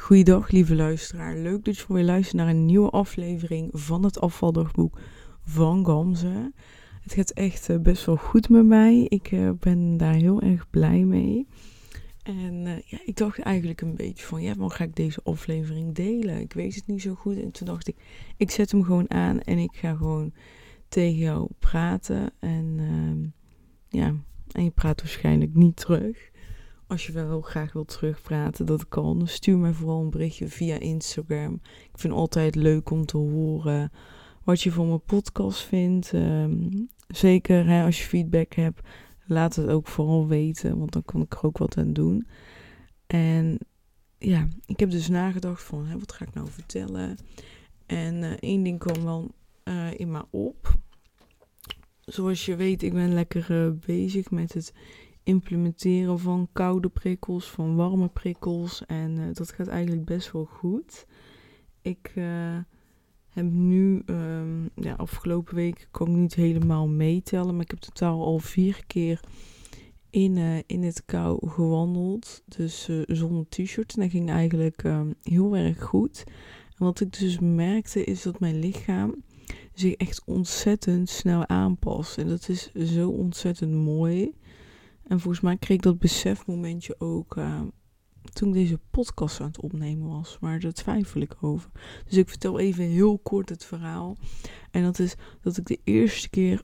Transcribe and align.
Goeiedag, 0.00 0.50
lieve 0.50 0.74
luisteraar. 0.74 1.36
Leuk 1.36 1.64
dat 1.64 1.76
je 1.76 1.82
voor 1.82 1.94
weer 1.94 2.04
luistert 2.04 2.36
naar 2.36 2.48
een 2.48 2.66
nieuwe 2.66 2.90
aflevering 2.90 3.70
van 3.72 4.04
het 4.04 4.20
afvaldagboek 4.20 4.98
van 5.40 5.86
Gamze. 5.86 6.52
Het 7.02 7.12
gaat 7.12 7.30
echt 7.30 7.68
eh, 7.68 7.78
best 7.78 8.04
wel 8.04 8.16
goed 8.16 8.48
met 8.48 8.66
mij. 8.66 9.06
Ik 9.08 9.30
uh, 9.30 9.50
ben 9.58 9.96
daar 9.96 10.14
heel 10.14 10.40
erg 10.40 10.70
blij 10.70 11.04
mee. 11.04 11.46
En 12.22 12.54
uh, 12.66 12.78
ja, 12.78 12.98
ik 13.04 13.16
dacht 13.16 13.38
eigenlijk 13.38 13.80
een 13.80 13.96
beetje 13.96 14.26
van, 14.26 14.42
ja, 14.42 14.54
maar 14.54 14.70
ga 14.70 14.84
ik 14.84 14.96
deze 14.96 15.20
aflevering 15.22 15.94
delen? 15.94 16.40
Ik 16.40 16.52
weet 16.52 16.74
het 16.74 16.86
niet 16.86 17.02
zo 17.02 17.14
goed. 17.14 17.42
En 17.42 17.50
toen 17.50 17.66
dacht 17.66 17.88
ik, 17.88 17.96
ik 18.36 18.50
zet 18.50 18.70
hem 18.70 18.82
gewoon 18.82 19.10
aan 19.10 19.40
en 19.40 19.58
ik 19.58 19.76
ga 19.76 19.94
gewoon 19.94 20.32
tegen 20.88 21.18
jou 21.18 21.48
praten. 21.58 22.32
En 22.38 22.74
ehm, 22.78 23.28
ja, 24.00 24.14
en 24.52 24.64
je 24.64 24.70
praat 24.70 25.00
waarschijnlijk 25.00 25.54
niet 25.54 25.76
terug. 25.76 26.29
Als 26.90 27.06
je 27.06 27.12
wel 27.12 27.40
graag 27.40 27.72
wilt 27.72 27.88
terugpraten, 27.88 28.66
dat 28.66 28.88
kan. 28.88 29.26
Stuur 29.26 29.58
mij 29.58 29.72
vooral 29.72 30.00
een 30.00 30.10
berichtje 30.10 30.48
via 30.48 30.78
Instagram. 30.78 31.60
Ik 31.92 31.98
vind 31.98 32.12
altijd 32.12 32.54
leuk 32.54 32.90
om 32.90 33.06
te 33.06 33.16
horen 33.16 33.92
wat 34.44 34.62
je 34.62 34.72
van 34.72 34.86
mijn 34.86 35.02
podcast 35.02 35.62
vindt. 35.62 36.12
Um, 36.12 36.88
zeker 37.08 37.66
hè, 37.66 37.84
als 37.84 37.98
je 37.98 38.08
feedback 38.08 38.52
hebt, 38.52 38.80
laat 39.26 39.56
het 39.56 39.68
ook 39.68 39.86
vooral 39.86 40.26
weten, 40.26 40.78
want 40.78 40.92
dan 40.92 41.04
kan 41.04 41.20
ik 41.20 41.32
er 41.32 41.42
ook 41.42 41.58
wat 41.58 41.76
aan 41.76 41.92
doen. 41.92 42.26
En 43.06 43.58
ja, 44.18 44.48
ik 44.66 44.80
heb 44.80 44.90
dus 44.90 45.08
nagedacht 45.08 45.62
van, 45.62 45.98
wat 45.98 46.12
ga 46.12 46.24
ik 46.24 46.34
nou 46.34 46.48
vertellen? 46.48 47.16
En 47.86 48.14
uh, 48.22 48.32
één 48.40 48.62
ding 48.62 48.78
kwam 48.78 49.04
wel 49.04 49.30
uh, 49.64 49.98
in 50.00 50.10
me 50.10 50.24
op. 50.30 50.78
Zoals 52.00 52.44
je 52.44 52.56
weet, 52.56 52.82
ik 52.82 52.92
ben 52.92 53.14
lekker 53.14 53.50
uh, 53.50 53.72
bezig 53.86 54.30
met 54.30 54.52
het 54.52 54.72
implementeren 55.22 56.18
van 56.18 56.48
koude 56.52 56.88
prikkels, 56.88 57.50
van 57.50 57.76
warme 57.76 58.08
prikkels. 58.08 58.86
En 58.86 59.18
uh, 59.18 59.24
dat 59.32 59.52
gaat 59.52 59.66
eigenlijk 59.66 60.04
best 60.04 60.32
wel 60.32 60.44
goed. 60.44 61.06
Ik 61.82 62.12
uh, 62.14 62.58
heb 63.28 63.50
nu, 63.50 64.02
um, 64.06 64.70
ja, 64.74 64.94
afgelopen 64.94 65.54
week 65.54 65.88
kan 65.90 66.08
ik 66.08 66.16
niet 66.16 66.34
helemaal 66.34 66.88
meetellen, 66.88 67.52
maar 67.52 67.64
ik 67.64 67.70
heb 67.70 67.80
totaal 67.80 68.24
al 68.24 68.38
vier 68.38 68.84
keer 68.86 69.20
in, 70.10 70.36
uh, 70.36 70.58
in 70.66 70.82
het 70.82 71.04
kou 71.04 71.48
gewandeld. 71.48 72.42
Dus 72.46 72.88
zonder 73.06 73.48
t-shirt. 73.48 73.94
En 73.94 74.00
dat 74.00 74.10
ging 74.10 74.30
eigenlijk 74.30 74.84
um, 74.84 75.14
heel 75.22 75.56
erg 75.56 75.82
goed. 75.82 76.24
En 76.78 76.84
wat 76.84 77.00
ik 77.00 77.18
dus 77.18 77.38
merkte 77.38 78.04
is 78.04 78.22
dat 78.22 78.40
mijn 78.40 78.58
lichaam 78.58 79.14
zich 79.74 79.94
echt 79.94 80.22
ontzettend 80.24 81.08
snel 81.08 81.48
aanpast. 81.48 82.18
En 82.18 82.28
dat 82.28 82.48
is 82.48 82.72
zo 82.72 83.10
ontzettend 83.10 83.72
mooi. 83.72 84.32
En 85.10 85.20
volgens 85.20 85.40
mij 85.40 85.56
kreeg 85.56 85.76
ik 85.76 85.82
dat 85.82 85.98
besefmomentje 85.98 86.94
ook 86.98 87.36
uh, 87.36 87.60
toen 88.32 88.48
ik 88.48 88.54
deze 88.54 88.78
podcast 88.90 89.40
aan 89.40 89.46
het 89.46 89.60
opnemen 89.60 90.08
was. 90.08 90.38
Maar 90.40 90.60
daar 90.60 90.72
twijfel 90.72 91.20
ik 91.20 91.36
over. 91.40 91.70
Dus 92.04 92.16
ik 92.16 92.28
vertel 92.28 92.58
even 92.58 92.84
heel 92.84 93.18
kort 93.18 93.48
het 93.48 93.64
verhaal. 93.64 94.16
En 94.70 94.82
dat 94.82 94.98
is 94.98 95.14
dat 95.40 95.56
ik 95.56 95.66
de 95.66 95.80
eerste 95.84 96.30
keer 96.30 96.62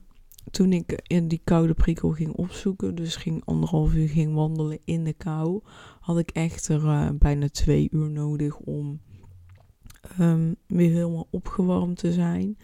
toen 0.51 0.73
ik 0.73 1.01
in 1.07 1.27
die 1.27 1.41
koude 1.43 1.73
prikkel 1.73 2.11
ging 2.11 2.31
opzoeken, 2.31 2.95
dus 2.95 3.15
ging 3.15 3.41
anderhalf 3.45 3.93
uur 3.93 4.09
ging 4.09 4.33
wandelen 4.33 4.79
in 4.85 5.03
de 5.03 5.13
kou, 5.13 5.61
had 5.99 6.17
ik 6.17 6.29
echt 6.29 6.67
er 6.67 6.83
uh, 6.83 7.09
bijna 7.13 7.49
twee 7.49 7.87
uur 7.91 8.09
nodig 8.09 8.57
om 8.57 9.01
um, 10.19 10.55
weer 10.67 10.91
helemaal 10.91 11.27
opgewarmd 11.29 11.97
te 11.97 12.13
zijn. 12.13 12.57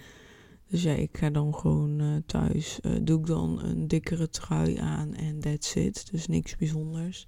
Dus 0.74 0.84
ja, 0.84 0.94
ik 0.94 1.18
ga 1.18 1.30
dan 1.30 1.56
gewoon 1.56 2.02
uh, 2.02 2.16
thuis. 2.26 2.80
Uh, 2.82 2.98
doe 3.02 3.20
ik 3.20 3.26
dan 3.26 3.64
een 3.64 3.88
dikkere 3.88 4.30
trui 4.30 4.78
aan 4.78 5.14
en 5.14 5.40
that's 5.40 5.76
it. 5.76 6.12
Dus 6.12 6.28
niks 6.28 6.56
bijzonders. 6.56 7.28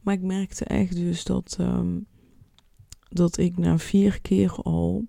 Maar 0.00 0.14
ik 0.14 0.22
merkte 0.22 0.64
echt 0.64 0.94
dus 0.94 1.24
dat, 1.24 1.56
um, 1.60 2.06
dat 3.08 3.38
ik 3.38 3.58
na 3.58 3.78
vier 3.78 4.20
keer 4.20 4.50
al, 4.52 5.06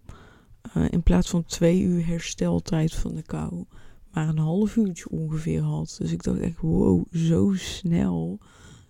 uh, 0.77 0.85
in 0.89 1.03
plaats 1.03 1.30
van 1.30 1.43
twee 1.43 1.81
uur 1.81 2.07
hersteltijd 2.07 2.93
van 2.93 3.15
de 3.15 3.21
kou, 3.21 3.65
maar 4.11 4.27
een 4.27 4.37
half 4.37 4.75
uurtje 4.75 5.09
ongeveer 5.09 5.61
had. 5.61 5.95
Dus 5.99 6.11
ik 6.11 6.23
dacht 6.23 6.39
echt, 6.39 6.59
wow, 6.59 7.05
zo 7.14 7.53
snel. 7.55 8.39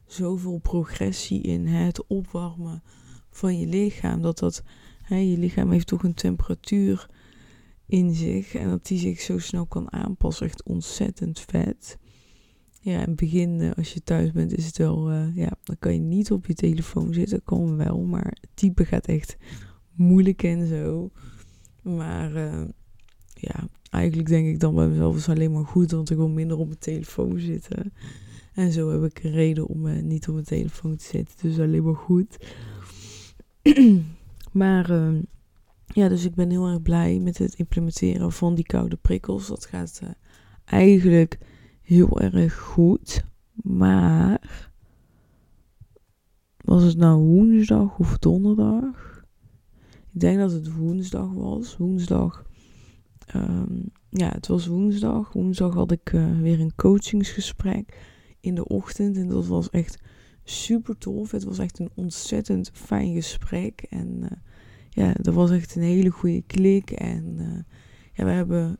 Zoveel 0.05 0.57
progressie 0.57 1.41
in 1.41 1.67
het 1.67 2.07
opwarmen 2.07 2.83
van 3.29 3.59
je 3.59 3.67
lichaam. 3.67 4.21
Dat 4.21 4.39
dat, 4.39 4.63
hè, 5.01 5.15
je 5.15 5.37
lichaam 5.37 5.71
heeft 5.71 5.87
toch 5.87 6.03
een 6.03 6.13
temperatuur 6.13 7.09
in 7.89 8.13
zich. 8.13 8.55
En 8.55 8.69
dat 8.69 8.85
die 8.85 8.99
zich 8.99 9.19
zo 9.19 9.37
snel 9.37 9.65
kan 9.65 9.91
aanpassen. 9.91 10.45
Echt 10.45 10.63
ontzettend 10.63 11.39
vet. 11.39 11.97
Ja, 12.81 12.93
in 12.93 13.07
het 13.07 13.15
begin, 13.15 13.59
uh, 13.59 13.71
als 13.71 13.93
je 13.93 14.03
thuis 14.03 14.31
bent, 14.31 14.57
is 14.57 14.65
het 14.65 14.77
wel... 14.77 15.11
Uh, 15.11 15.35
ja, 15.35 15.51
dan 15.63 15.75
kan 15.79 15.93
je 15.93 15.99
niet 15.99 16.31
op 16.31 16.45
je 16.45 16.53
telefoon 16.53 17.13
zitten. 17.13 17.43
Kan 17.43 17.77
wel, 17.77 17.99
maar 17.99 18.37
typen 18.53 18.85
gaat 18.85 19.05
echt 19.05 19.37
moeilijk 19.93 20.43
en 20.43 20.67
zo. 20.67 21.11
Maar 21.81 22.35
uh, 22.35 22.63
ja, 23.33 23.67
eigenlijk 23.89 24.29
denk 24.29 24.47
ik 24.47 24.59
dan 24.59 24.75
bij 24.75 24.87
mezelf 24.87 25.15
is 25.15 25.29
alleen 25.29 25.51
maar 25.51 25.65
goed. 25.65 25.91
Want 25.91 26.09
ik 26.09 26.17
wil 26.17 26.29
minder 26.29 26.57
op 26.57 26.67
mijn 26.67 26.79
telefoon 26.79 27.39
zitten. 27.39 27.93
En 28.53 28.71
zo 28.71 28.91
heb 28.91 29.11
ik 29.11 29.23
een 29.23 29.31
reden 29.31 29.67
om 29.67 30.07
niet 30.07 30.27
op 30.27 30.33
mijn 30.33 30.45
telefoon 30.45 30.95
te 30.95 31.05
zitten. 31.05 31.35
Dus 31.41 31.59
alleen 31.59 31.83
maar 31.83 31.95
goed. 31.95 32.37
maar 34.51 34.91
ja, 35.93 36.07
dus 36.07 36.25
ik 36.25 36.35
ben 36.35 36.49
heel 36.49 36.67
erg 36.67 36.81
blij 36.81 37.19
met 37.19 37.37
het 37.37 37.53
implementeren 37.53 38.31
van 38.31 38.55
die 38.55 38.65
koude 38.65 38.95
prikkels. 38.95 39.47
Dat 39.47 39.65
gaat 39.65 39.99
uh, 40.03 40.09
eigenlijk 40.65 41.37
heel 41.81 42.19
erg 42.19 42.57
goed. 42.57 43.23
Maar 43.53 44.69
was 46.57 46.83
het 46.83 46.97
nou 46.97 47.21
woensdag 47.21 47.99
of 47.99 48.17
donderdag? 48.17 49.23
Ik 50.13 50.19
denk 50.19 50.39
dat 50.39 50.51
het 50.51 50.75
woensdag 50.75 51.33
was. 51.33 51.77
Woensdag. 51.77 52.45
Um, 53.35 53.91
ja, 54.09 54.29
het 54.29 54.47
was 54.47 54.67
woensdag. 54.67 55.33
Woensdag 55.33 55.73
had 55.73 55.91
ik 55.91 56.11
uh, 56.11 56.39
weer 56.39 56.59
een 56.59 56.75
coachingsgesprek 56.75 57.97
in 58.39 58.55
de 58.55 58.67
ochtend. 58.67 59.17
En 59.17 59.27
dat 59.27 59.47
was 59.47 59.69
echt 59.69 59.97
super 60.43 60.97
tof. 60.97 61.31
Het 61.31 61.43
was 61.43 61.57
echt 61.57 61.79
een 61.79 61.91
ontzettend 61.95 62.71
fijn 62.73 63.13
gesprek. 63.13 63.81
En 63.89 64.19
uh, 64.21 64.29
ja, 64.89 65.13
dat 65.13 65.33
was 65.33 65.51
echt 65.51 65.75
een 65.75 65.81
hele 65.81 66.09
goede 66.09 66.41
klik. 66.41 66.91
En 66.91 67.35
uh, 67.39 67.59
ja, 68.13 68.25
we 68.25 68.31
hebben 68.31 68.77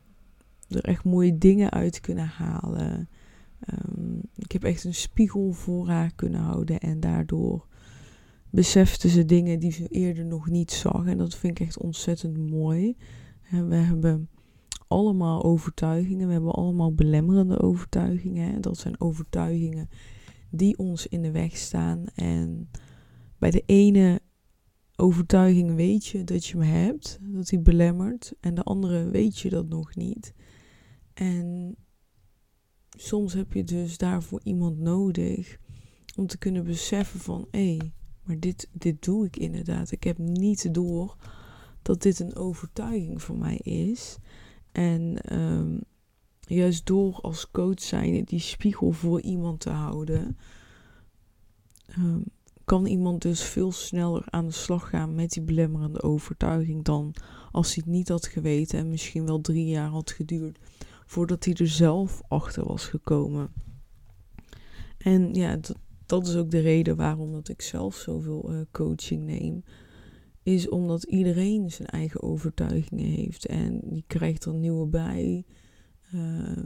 er 0.69 0.83
echt 0.83 1.03
mooie 1.03 1.37
dingen 1.37 1.71
uit 1.71 1.99
kunnen 1.99 2.27
halen. 2.27 3.09
Um, 3.73 4.21
ik 4.35 4.51
heb 4.51 4.63
echt 4.63 4.83
een 4.83 4.93
spiegel 4.93 5.51
voor 5.51 5.87
haar 5.87 6.11
kunnen 6.15 6.41
houden. 6.41 6.79
En 6.79 6.99
daardoor 6.99 7.67
besefte 8.49 9.09
ze 9.09 9.25
dingen 9.25 9.59
die 9.59 9.71
ze 9.71 9.87
eerder 9.87 10.25
nog 10.25 10.49
niet 10.49 10.71
zag. 10.71 11.05
En 11.05 11.17
dat 11.17 11.35
vind 11.35 11.59
ik 11.59 11.67
echt 11.67 11.77
ontzettend 11.77 12.49
mooi. 12.49 12.97
We 13.49 13.75
hebben 13.75 14.29
allemaal 14.87 15.43
overtuigingen. 15.43 16.27
We 16.27 16.33
hebben 16.33 16.51
allemaal 16.51 16.93
belemmerende 16.93 17.59
overtuigingen. 17.59 18.61
Dat 18.61 18.77
zijn 18.77 19.01
overtuigingen 19.01 19.89
die 20.49 20.77
ons 20.77 21.07
in 21.07 21.21
de 21.21 21.31
weg 21.31 21.57
staan. 21.57 22.05
En 22.15 22.69
bij 23.37 23.51
de 23.51 23.63
ene 23.65 24.21
overtuiging 24.99 25.75
weet 25.75 26.05
je 26.05 26.23
dat 26.23 26.45
je 26.45 26.57
hem 26.57 26.83
hebt, 26.83 27.19
dat 27.21 27.49
hij 27.49 27.61
belemmert, 27.61 28.33
en 28.39 28.53
de 28.53 28.63
andere 28.63 29.09
weet 29.09 29.39
je 29.39 29.49
dat 29.49 29.67
nog 29.67 29.95
niet. 29.95 30.33
En 31.13 31.75
soms 32.89 33.33
heb 33.33 33.53
je 33.53 33.63
dus 33.63 33.97
daarvoor 33.97 34.39
iemand 34.43 34.77
nodig 34.77 35.57
om 36.15 36.27
te 36.27 36.38
kunnen 36.38 36.63
beseffen 36.63 37.19
van 37.19 37.47
hé, 37.51 37.75
hey, 37.77 37.93
maar 38.23 38.39
dit, 38.39 38.69
dit 38.73 39.03
doe 39.03 39.25
ik 39.25 39.38
inderdaad. 39.38 39.91
Ik 39.91 40.03
heb 40.03 40.17
niet 40.17 40.73
door 40.73 41.15
dat 41.81 42.01
dit 42.01 42.19
een 42.19 42.35
overtuiging 42.35 43.21
voor 43.21 43.38
mij 43.38 43.57
is. 43.57 44.17
En 44.71 45.33
um, 45.39 45.81
juist 46.39 46.85
door 46.85 47.13
als 47.21 47.51
coach 47.51 47.81
zijn 47.81 48.23
die 48.23 48.39
spiegel 48.39 48.91
voor 48.91 49.21
iemand 49.21 49.59
te 49.59 49.69
houden. 49.69 50.38
Um, 51.97 52.23
kan 52.69 52.85
iemand 52.85 53.22
dus 53.22 53.41
veel 53.41 53.72
sneller 53.72 54.24
aan 54.30 54.46
de 54.46 54.52
slag 54.52 54.90
gaan 54.90 55.16
met 55.16 55.30
die 55.30 55.44
belemmerende 55.44 56.01
overtuiging 56.01 56.83
dan 56.83 57.13
als 57.51 57.75
hij 57.75 57.83
het 57.86 57.94
niet 57.94 58.10
had 58.10 58.27
geweten 58.27 58.80
en 58.80 58.89
misschien 58.89 59.25
wel 59.25 59.42
drie 59.42 59.66
jaar 59.66 59.89
had 59.89 60.12
geduurd 60.12 60.60
voordat 61.06 61.45
hij 61.45 61.54
er 61.54 61.68
zelf 61.68 62.21
achter 62.27 62.66
was 62.66 62.86
gekomen. 62.86 63.54
En 64.98 65.33
ja, 65.33 65.56
dat, 65.56 65.75
dat 66.06 66.27
is 66.27 66.36
ook 66.36 66.51
de 66.51 66.60
reden 66.60 66.95
waarom 66.95 67.31
dat 67.31 67.50
ik 67.50 67.62
zelf 67.62 67.95
zoveel 67.95 68.54
uh, 68.54 68.62
coaching 68.72 69.24
neem. 69.24 69.63
Is 70.44 70.69
omdat 70.69 71.04
iedereen 71.04 71.72
zijn 71.72 71.88
eigen 71.88 72.22
overtuigingen 72.22 73.10
heeft 73.10 73.45
en 73.45 73.81
die 73.83 74.04
krijgt 74.07 74.45
er 74.45 74.54
nieuwe 74.54 74.88
bij. 74.88 75.45
Uh, 76.13 76.57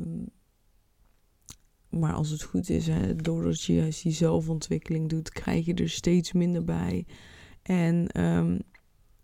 maar 1.94 2.13
als 2.13 2.30
het 2.30 2.44
goed 2.44 2.69
is, 2.69 2.88
hè, 2.88 3.16
doordat 3.16 3.62
je 3.62 3.74
juist 3.74 4.04
die 4.04 4.12
zelfontwikkeling 4.12 5.10
doet, 5.10 5.30
krijg 5.30 5.66
je 5.66 5.74
er 5.74 5.90
steeds 5.90 6.31
minder 6.31 6.63
bij. 6.63 7.06
En 7.62 8.22
um, 8.24 8.60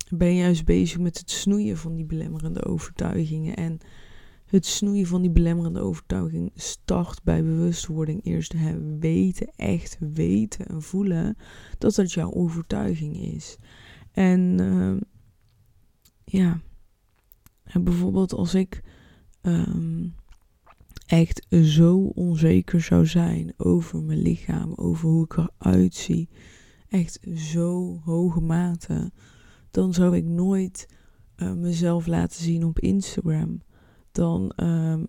ben 0.09 0.27
je 0.27 0.41
juist 0.41 0.65
bezig 0.65 0.99
met 0.99 1.17
het 1.17 1.31
snoeien 1.31 1.77
van 1.77 1.95
die 1.95 2.05
belemmerende 2.05 2.65
overtuigingen. 2.65 3.55
En 3.55 3.79
het 4.45 4.65
snoeien 4.65 5.05
van 5.05 5.21
die 5.21 5.31
belemmerende 5.31 5.79
overtuiging 5.79 6.51
start 6.55 7.23
bij 7.23 7.43
bewustwording. 7.43 8.25
Eerst 8.25 8.53
hè, 8.53 8.97
weten, 8.99 9.51
echt 9.55 9.97
weten 10.13 10.67
en 10.67 10.81
voelen 10.81 11.37
dat 11.77 11.95
dat 11.95 12.11
jouw 12.11 12.33
overtuiging 12.33 13.17
is. 13.17 13.57
En 14.11 14.61
uh, 14.61 15.01
ja, 16.23 16.61
en 17.63 17.83
bijvoorbeeld 17.83 18.33
als 18.33 18.53
ik 18.53 18.81
um, 19.41 20.15
echt 21.09 21.45
zo 21.63 21.97
onzeker 21.97 22.81
zou 22.81 23.05
zijn 23.05 23.53
over 23.57 24.01
mijn 24.01 24.21
lichaam, 24.21 24.73
over 24.75 25.09
hoe 25.09 25.23
ik 25.23 25.37
eruit 25.37 25.95
zie, 25.95 26.29
echt 26.89 27.19
zo 27.35 27.99
hoge 28.03 28.41
mate, 28.41 29.11
dan 29.71 29.93
zou 29.93 30.15
ik 30.15 30.25
nooit 30.25 30.87
uh, 31.37 31.53
mezelf 31.53 32.07
laten 32.07 32.43
zien 32.43 32.63
op 32.63 32.79
Instagram. 32.79 33.61
Dan 34.11 34.53
uh, 34.63 35.03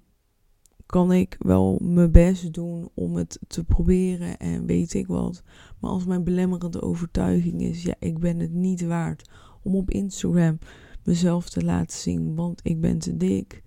kan 0.87 1.12
ik 1.12 1.37
wel 1.38 1.79
mijn 1.82 2.11
best 2.12 2.52
doen 2.52 2.88
om 2.94 3.17
het 3.17 3.38
te 3.47 3.64
proberen 3.64 4.38
en 4.38 4.67
weet 4.67 4.94
ik 4.94 5.06
wat. 5.06 5.43
Maar 5.81 5.91
als 5.91 6.05
mijn 6.05 6.25
belemmerende 6.25 6.82
overtuiging 6.82 7.62
is, 7.62 7.82
ja, 7.82 7.94
ik 7.99 8.19
ben 8.19 8.38
het 8.38 8.52
niet 8.52 8.87
waard 8.87 9.31
om 9.62 9.75
op 9.75 9.91
Instagram 9.91 10.58
mezelf 11.05 11.50
te 11.50 11.64
laten 11.64 11.99
zien, 11.99 12.35
want 12.35 12.61
ik 12.62 12.81
ben 12.81 12.99
te 12.99 13.17
dik. 13.17 13.62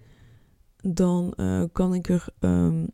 Dan 0.88 1.34
uh, 1.38 1.64
kan 1.72 1.94
ik 1.94 2.10
er 2.10 2.28
um, 2.40 2.90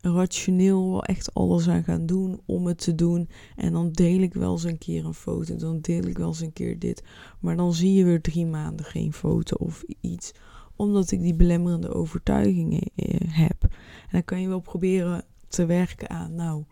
rationeel 0.00 0.90
wel 0.90 1.04
echt 1.04 1.34
alles 1.34 1.68
aan 1.68 1.84
gaan 1.84 2.06
doen 2.06 2.40
om 2.46 2.66
het 2.66 2.78
te 2.78 2.94
doen. 2.94 3.28
En 3.56 3.72
dan 3.72 3.92
deel 3.92 4.20
ik 4.20 4.34
wel 4.34 4.52
eens 4.52 4.64
een 4.64 4.78
keer 4.78 5.04
een 5.04 5.14
foto. 5.14 5.56
Dan 5.56 5.80
deel 5.80 6.02
ik 6.02 6.18
wel 6.18 6.28
eens 6.28 6.40
een 6.40 6.52
keer 6.52 6.78
dit. 6.78 7.02
Maar 7.40 7.56
dan 7.56 7.74
zie 7.74 7.92
je 7.92 8.04
weer 8.04 8.20
drie 8.20 8.46
maanden 8.46 8.86
geen 8.86 9.12
foto 9.12 9.56
of 9.56 9.84
iets. 10.00 10.32
Omdat 10.76 11.10
ik 11.10 11.20
die 11.20 11.34
belemmerende 11.34 11.94
overtuigingen 11.94 12.90
eh, 12.94 13.18
heb. 13.20 13.62
En 13.62 14.10
dan 14.10 14.24
kan 14.24 14.40
je 14.40 14.48
wel 14.48 14.60
proberen 14.60 15.24
te 15.48 15.66
werken 15.66 16.10
aan. 16.10 16.34
Nou, 16.34 16.64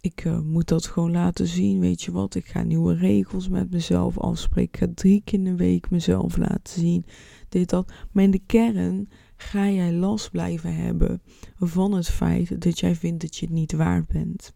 ik 0.00 0.24
uh, 0.24 0.40
moet 0.40 0.68
dat 0.68 0.86
gewoon 0.86 1.10
laten 1.10 1.46
zien. 1.46 1.80
Weet 1.80 2.02
je 2.02 2.12
wat? 2.12 2.34
Ik 2.34 2.46
ga 2.46 2.62
nieuwe 2.62 2.94
regels 2.94 3.48
met 3.48 3.70
mezelf 3.70 4.18
afspreken. 4.18 4.72
Ik 4.72 4.88
ga 4.88 4.94
drie 4.94 5.22
keer 5.24 5.38
in 5.38 5.44
de 5.44 5.54
week 5.54 5.90
mezelf 5.90 6.36
laten 6.36 6.80
zien. 6.80 7.06
Dit, 7.54 7.70
dat. 7.70 7.92
Maar 8.12 8.24
in 8.24 8.30
de 8.30 8.42
kern 8.46 9.08
ga 9.36 9.68
jij 9.70 9.92
last 9.92 10.30
blijven 10.30 10.74
hebben 10.74 11.22
van 11.58 11.92
het 11.92 12.08
feit 12.08 12.62
dat 12.62 12.80
jij 12.80 12.94
vindt 12.94 13.20
dat 13.20 13.36
je 13.36 13.46
het 13.46 13.54
niet 13.54 13.72
waard 13.72 14.06
bent. 14.06 14.52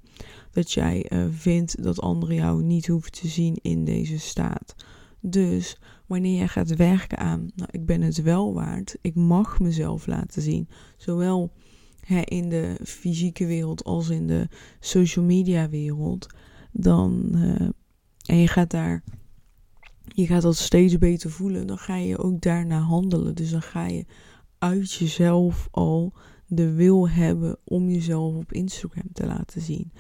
Dat 0.51 0.73
jij 0.73 1.07
uh, 1.13 1.27
vindt 1.31 1.83
dat 1.83 2.01
anderen 2.01 2.35
jou 2.35 2.63
niet 2.63 2.87
hoeven 2.87 3.13
te 3.13 3.29
zien 3.29 3.59
in 3.63 3.85
deze 3.85 4.19
staat. 4.19 4.75
Dus 5.21 5.79
wanneer 6.07 6.37
jij 6.37 6.49
gaat 6.49 6.77
werken 6.77 7.19
aan, 7.19 7.51
nou, 7.55 7.69
ik 7.73 7.87
ben 7.87 8.03
het 8.03 8.23
wel 8.23 8.55
waard, 8.55 8.97
ik 9.01 9.15
mag 9.15 9.61
mezelf 9.61 10.07
laten 10.07 10.43
zien, 10.43 10.69
zowel 10.97 11.53
hè, 12.01 12.21
in 12.21 12.49
de 12.49 12.77
fysieke 12.85 13.47
wereld 13.47 13.85
als 13.85 14.09
in 14.09 14.27
de 14.27 14.49
social 14.81 15.25
media 15.25 15.69
wereld, 15.69 16.27
dan 16.73 17.31
uh, 17.35 17.69
en 18.27 18.37
je 18.37 18.49
gaat 18.49 18.71
daar, 18.71 19.03
je 20.15 20.27
gaat 20.27 20.43
dat 20.43 20.57
steeds 20.57 20.99
beter 20.99 21.31
voelen, 21.31 21.67
dan 21.67 21.79
ga 21.79 21.97
je 21.97 22.19
ook 22.19 22.41
daarna 22.41 22.79
handelen. 22.79 23.35
Dus 23.35 23.51
dan 23.51 23.63
ga 23.63 23.87
je 23.87 24.05
uit 24.59 24.93
jezelf 24.93 25.69
al 25.71 26.13
de 26.47 26.73
wil 26.73 27.09
hebben 27.09 27.59
om 27.65 27.89
jezelf 27.89 28.35
op 28.35 28.53
Instagram 28.53 29.13
te 29.13 29.27
laten 29.27 29.61
zien. 29.61 29.93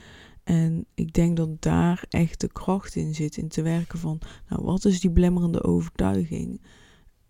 En 0.44 0.86
ik 0.94 1.12
denk 1.12 1.36
dat 1.36 1.62
daar 1.62 2.04
echt 2.08 2.40
de 2.40 2.52
kracht 2.52 2.96
in 2.96 3.14
zit, 3.14 3.36
in 3.36 3.48
te 3.48 3.62
werken 3.62 3.98
van, 3.98 4.18
nou, 4.48 4.64
wat 4.64 4.84
is 4.84 5.00
die 5.00 5.10
blemmerende 5.10 5.64
overtuiging? 5.64 6.60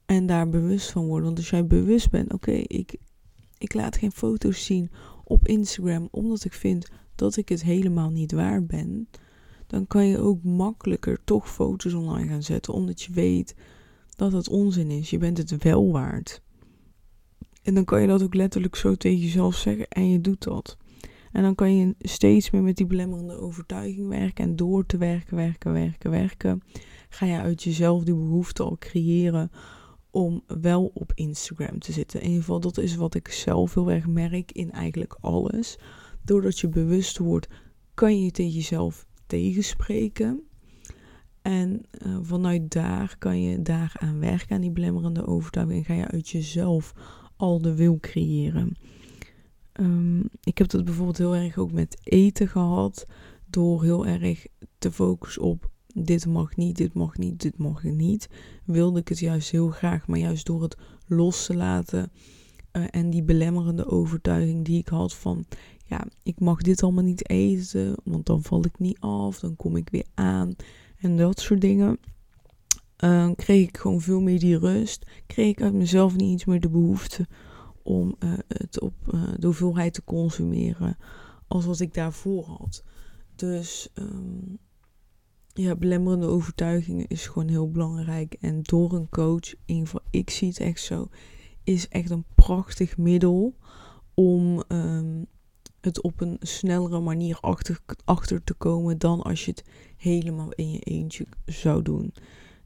En 0.07 0.27
daar 0.27 0.49
bewust 0.49 0.91
van 0.91 1.07
worden. 1.07 1.25
Want 1.25 1.39
als 1.39 1.51
jij 1.51 1.67
bewust 1.67 2.11
bent, 2.11 2.33
oké, 2.33 2.53
ik, 2.53 2.97
ik 3.59 3.75
laat 3.75 3.97
geen 3.97 4.13
foto's 4.13 4.65
zien 4.65 4.91
op 5.25 5.49
Instagram, 5.49 6.09
omdat 6.11 6.45
ik 6.45 6.53
vind 6.53 6.89
dat 7.15 7.37
ik 7.37 7.49
het 7.49 7.63
helemaal 7.63 8.11
niet 8.11 8.33
waar 8.33 8.67
ben, 8.67 9.09
dan 9.69 9.87
kan 9.87 10.07
je 10.07 10.19
ook 10.19 10.43
makkelijker 10.43 11.19
toch 11.25 11.51
foto's 11.51 11.93
online 11.93 12.29
gaan 12.29 12.43
zetten, 12.43 12.73
omdat 12.73 13.03
je 13.03 13.13
weet 13.13 13.55
dat 14.17 14.33
het 14.33 14.49
onzin 14.49 14.91
is. 14.91 15.11
Je 15.11 15.19
bent 15.19 15.39
het 15.39 15.63
wel 15.63 15.93
waard. 15.93 16.43
En 17.63 17.75
dan 17.75 17.85
kan 17.85 18.01
je 18.01 18.07
dat 18.07 18.23
ook 18.23 18.35
letterlijk 18.35 18.77
zo 18.77 18.95
tegen 18.95 19.19
jezelf 19.19 19.57
zeggen 19.57 19.89
en 19.89 20.11
je 20.11 20.21
doet 20.21 20.43
dat. 20.43 20.77
En 21.33 21.43
dan 21.43 21.55
kan 21.55 21.77
je 21.77 21.95
steeds 21.99 22.51
meer 22.51 22.63
met 22.63 22.77
die 22.77 22.87
belemmerende 22.87 23.39
overtuiging 23.39 24.09
werken. 24.09 24.45
En 24.45 24.57
door 24.57 24.87
te 24.87 24.97
werken, 24.97 25.37
werken, 25.37 25.73
werken, 25.73 26.11
werken, 26.11 26.63
ga 27.09 27.27
je 27.27 27.41
uit 27.41 27.63
jezelf 27.63 28.05
die 28.05 28.15
behoefte 28.15 28.63
al 28.63 28.77
creëren 28.79 29.51
om 30.11 30.43
wel 30.47 30.91
op 30.95 31.13
Instagram 31.15 31.79
te 31.79 31.93
zitten. 31.93 32.21
In 32.21 32.27
ieder 32.27 32.41
geval, 32.41 32.61
dat 32.61 32.79
is 32.79 32.97
wat 32.97 33.15
ik 33.15 33.29
zelf 33.29 33.75
heel 33.75 33.91
erg 33.91 34.07
merk 34.07 34.53
in 34.53 34.71
eigenlijk 34.71 35.17
alles. 35.21 35.79
Doordat 36.25 36.59
je 36.59 36.69
bewust 36.69 37.19
wordt, 37.19 37.49
kan 37.95 38.25
je 38.25 38.31
tegen 38.31 38.53
jezelf 38.53 39.07
tegenspreken. 39.29 40.43
En 41.43 41.83
uh, 42.07 42.19
vanuit 42.23 42.73
daar 42.73 43.17
kan 43.19 43.43
je 43.43 43.63
daaraan 43.63 44.21
werken, 44.21 44.55
aan 44.55 44.61
die 44.61 44.71
belemmerende 44.71 45.27
overtuiging. 45.27 45.79
En 45.79 45.85
ga 45.85 45.95
je 45.95 46.09
uit 46.09 46.29
jezelf 46.29 46.95
al 47.37 47.61
de 47.61 47.75
wil 47.75 47.99
creëren. 48.01 48.77
Um, 49.81 50.29
ik 50.43 50.59
heb 50.59 50.69
dat 50.69 50.85
bijvoorbeeld 50.85 51.19
heel 51.19 51.37
erg 51.37 51.59
ook 51.59 51.73
met 51.73 51.99
eten 52.03 52.49
gehad. 52.49 53.07
Door 53.51 53.83
heel 53.83 54.07
erg 54.07 54.47
te 54.79 54.93
focussen 54.93 55.43
op 55.43 55.71
dit 55.95 56.27
mag 56.27 56.57
niet, 56.57 56.77
dit 56.77 56.95
mag 56.95 57.17
niet, 57.17 57.41
dit 57.41 57.59
mag 57.59 57.83
niet. 57.83 58.29
Wilde 58.65 59.01
ik 59.01 59.09
het 59.09 59.19
juist 59.19 59.51
heel 59.51 59.69
graag, 59.69 60.07
maar 60.07 60.19
juist 60.19 60.47
door 60.47 60.63
het 60.63 60.77
los 61.07 61.47
te 61.47 61.55
laten. 61.55 62.11
Uh, 62.73 62.85
en 62.91 63.11
die 63.11 63.23
belemmerende 63.23 63.87
overtuiging 63.87 64.65
die 64.65 64.79
ik 64.79 64.89
had 64.89 65.15
van, 65.15 65.45
ja, 65.85 66.07
ik 66.23 66.41
mag 66.41 66.63
dit 66.63 66.83
allemaal 66.83 67.05
niet 67.05 67.29
eten, 67.29 67.95
want 68.05 68.27
dan 68.27 68.43
val 68.43 68.65
ik 68.65 68.79
niet 68.79 69.01
af, 69.01 69.39
dan 69.39 69.57
kom 69.57 69.77
ik 69.77 69.91
weer 69.91 70.07
aan 70.15 70.57
en 70.99 71.17
dat 71.17 71.41
soort 71.41 71.61
dingen. 71.61 71.99
Uh, 73.05 73.31
kreeg 73.37 73.69
ik 73.69 73.77
gewoon 73.77 74.01
veel 74.01 74.21
meer 74.21 74.39
die 74.39 74.59
rust. 74.59 75.07
Kreeg 75.27 75.49
ik 75.49 75.63
uit 75.63 75.75
mezelf 75.75 76.17
niet 76.17 76.31
eens 76.31 76.45
meer 76.45 76.61
de 76.61 76.69
behoefte 76.69 77.27
om 77.83 78.17
uh, 78.19 78.33
het 78.49 78.81
op 78.81 78.95
de 79.37 79.47
hoeveelheid 79.47 79.95
te 79.95 80.05
consumeren 80.05 80.97
als 81.49 81.65
wat 81.65 81.81
ik 81.81 81.95
daarvoor 81.95 82.45
had. 82.45 82.83
Dus 83.37 83.89
um, 83.95 84.59
ja, 85.53 85.77
belemmerende 85.77 86.27
overtuigingen 86.27 87.09
is 87.09 87.27
gewoon 87.27 87.49
heel 87.49 87.71
belangrijk. 87.71 88.37
En 88.41 88.63
door 88.63 88.93
een 88.93 89.09
coach, 89.09 89.53
in 89.53 89.59
ieder 89.67 89.85
geval 89.85 90.05
ik 90.11 90.31
zie 90.31 90.49
het 90.49 90.61
echt 90.61 90.81
zo, 90.81 91.09
is 91.69 91.89
echt 91.89 92.11
een 92.11 92.25
prachtig 92.35 92.97
middel 92.97 93.57
om 94.15 94.63
um, 94.69 95.27
het 95.81 96.03
op 96.03 96.21
een 96.21 96.37
snellere 96.41 97.01
manier 97.01 97.39
achter, 97.41 97.81
achter 98.05 98.45
te 98.45 98.55
komen 98.55 98.99
dan 98.99 99.23
als 99.23 99.45
je 99.45 99.51
het 99.51 99.65
helemaal 99.97 100.53
in 100.53 100.71
je 100.71 100.79
eentje 100.79 101.27
zou 101.45 101.83
doen. 101.83 102.15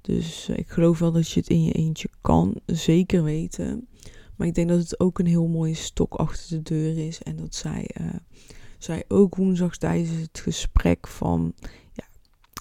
Dus 0.00 0.48
uh, 0.48 0.56
ik 0.56 0.68
geloof 0.68 0.98
wel 0.98 1.12
dat 1.12 1.30
je 1.30 1.40
het 1.40 1.48
in 1.48 1.64
je 1.64 1.72
eentje 1.72 2.08
kan, 2.20 2.60
zeker 2.66 3.22
weten. 3.22 3.88
Maar 4.36 4.46
ik 4.46 4.54
denk 4.54 4.68
dat 4.68 4.78
het 4.78 5.00
ook 5.00 5.18
een 5.18 5.26
heel 5.26 5.48
mooie 5.48 5.74
stok 5.74 6.14
achter 6.14 6.48
de 6.48 6.62
deur 6.62 7.06
is. 7.06 7.22
En 7.22 7.36
dat 7.36 7.54
zij, 7.54 7.90
uh, 8.00 8.14
zij 8.78 9.04
ook 9.08 9.36
woensdag 9.36 9.76
tijdens 9.76 10.10
het 10.10 10.40
gesprek 10.40 11.08
van... 11.08 11.54
Ja, 11.92 12.04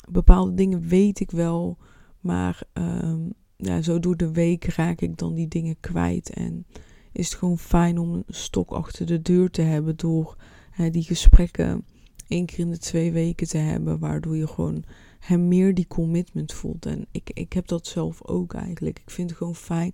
bepaalde 0.10 0.54
dingen 0.54 0.88
weet 0.88 1.20
ik 1.20 1.32
wel, 1.32 1.78
maar 2.20 2.64
um, 2.74 3.34
ja, 3.62 3.82
zo 3.82 4.00
door 4.00 4.18
de 4.18 4.32
week 4.32 4.66
raak 4.66 5.02
ik 5.02 5.18
dan 5.18 5.34
die 5.34 5.48
dingen 5.48 5.80
kwijt. 5.80 6.30
En 6.30 6.66
is 7.12 7.30
het 7.30 7.38
gewoon 7.38 7.58
fijn 7.58 7.98
om 7.98 8.14
een 8.14 8.24
stok 8.28 8.72
achter 8.72 9.06
de 9.06 9.22
deur 9.22 9.50
te 9.50 9.62
hebben 9.62 9.98
door 9.98 10.36
uh, 10.80 10.92
die 10.92 11.04
gesprekken 11.04 11.86
één 12.28 12.46
keer 12.46 12.60
in 12.60 12.70
de 12.70 12.78
twee 12.78 13.12
weken 13.12 13.48
te 13.48 13.58
hebben, 13.58 14.00
waardoor 14.00 14.38
je 14.38 14.48
gewoon 14.48 14.84
hem 15.20 15.48
meer 15.48 15.74
die 15.74 15.88
commitment 15.88 16.54
voelt. 16.54 16.86
En 16.86 17.06
ik, 17.12 17.30
ik 17.34 17.54
heb 17.54 17.68
dat 17.68 17.88
zelf 17.88 18.26
ook 18.26 18.54
eigenlijk. 18.54 19.00
Ik 19.00 19.10
vind 19.10 19.30
het 19.30 19.38
gewoon 19.38 19.56
fijn 19.56 19.92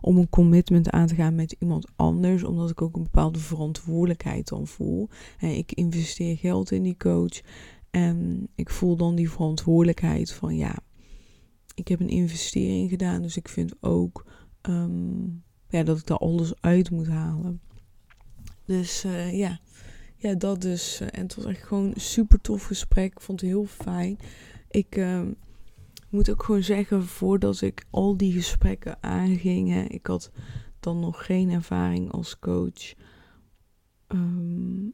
om 0.00 0.16
een 0.16 0.28
commitment 0.28 0.90
aan 0.90 1.06
te 1.06 1.14
gaan 1.14 1.34
met 1.34 1.56
iemand 1.58 1.86
anders, 1.96 2.44
omdat 2.44 2.70
ik 2.70 2.82
ook 2.82 2.96
een 2.96 3.02
bepaalde 3.02 3.38
verantwoordelijkheid 3.38 4.48
dan 4.48 4.66
voel. 4.66 5.08
En 5.38 5.56
ik 5.56 5.72
investeer 5.72 6.36
geld 6.36 6.70
in 6.70 6.82
die 6.82 6.96
coach 6.96 7.40
en 7.90 8.48
ik 8.54 8.70
voel 8.70 8.96
dan 8.96 9.14
die 9.14 9.30
verantwoordelijkheid 9.30 10.32
van 10.32 10.56
ja, 10.56 10.78
ik 11.80 11.88
heb 11.88 12.00
een 12.00 12.08
investering 12.08 12.90
gedaan, 12.90 13.22
dus 13.22 13.36
ik 13.36 13.48
vind 13.48 13.74
ook 13.80 14.26
um, 14.62 15.42
ja, 15.68 15.82
dat 15.82 15.98
ik 15.98 16.06
daar 16.06 16.18
alles 16.18 16.52
uit 16.60 16.90
moet 16.90 17.08
halen. 17.08 17.60
Dus 18.64 19.04
uh, 19.04 19.38
ja. 19.38 19.60
Ja, 20.16 20.34
dat 20.34 20.60
dus. 20.60 21.00
En 21.00 21.22
het 21.22 21.34
was 21.34 21.44
echt 21.44 21.62
gewoon 21.62 21.86
een 21.86 22.00
super 22.00 22.40
tof 22.40 22.64
gesprek. 22.64 23.12
Ik 23.12 23.20
vond 23.20 23.40
het 23.40 23.50
heel 23.50 23.64
fijn. 23.64 24.18
Ik 24.70 24.96
uh, 24.96 25.22
moet 26.08 26.30
ook 26.30 26.42
gewoon 26.42 26.62
zeggen, 26.62 27.06
voordat 27.06 27.60
ik 27.60 27.86
al 27.90 28.16
die 28.16 28.32
gesprekken 28.32 29.02
aanging, 29.02 29.88
ik 29.88 30.06
had 30.06 30.30
dan 30.80 31.00
nog 31.00 31.26
geen 31.26 31.50
ervaring 31.50 32.10
als 32.10 32.38
coach, 32.38 32.94
um, 34.08 34.92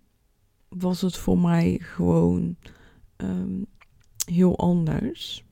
was 0.68 1.00
het 1.00 1.16
voor 1.16 1.38
mij 1.38 1.78
gewoon 1.78 2.56
heel 4.26 4.58
anders. 4.58 5.45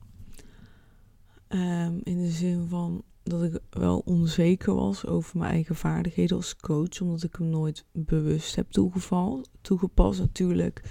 Um, 1.55 2.01
in 2.03 2.21
de 2.21 2.29
zin 2.29 2.67
van, 2.67 3.03
dat 3.23 3.43
ik 3.43 3.59
wel 3.69 4.01
onzeker 4.05 4.75
was 4.75 5.05
over 5.05 5.37
mijn 5.37 5.51
eigen 5.51 5.75
vaardigheden 5.75 6.37
als 6.37 6.55
coach, 6.55 7.01
omdat 7.01 7.23
ik 7.23 7.35
hem 7.35 7.49
nooit 7.49 7.85
bewust 7.91 8.55
heb 8.55 8.71
toegepast. 9.61 10.19
Natuurlijk 10.19 10.83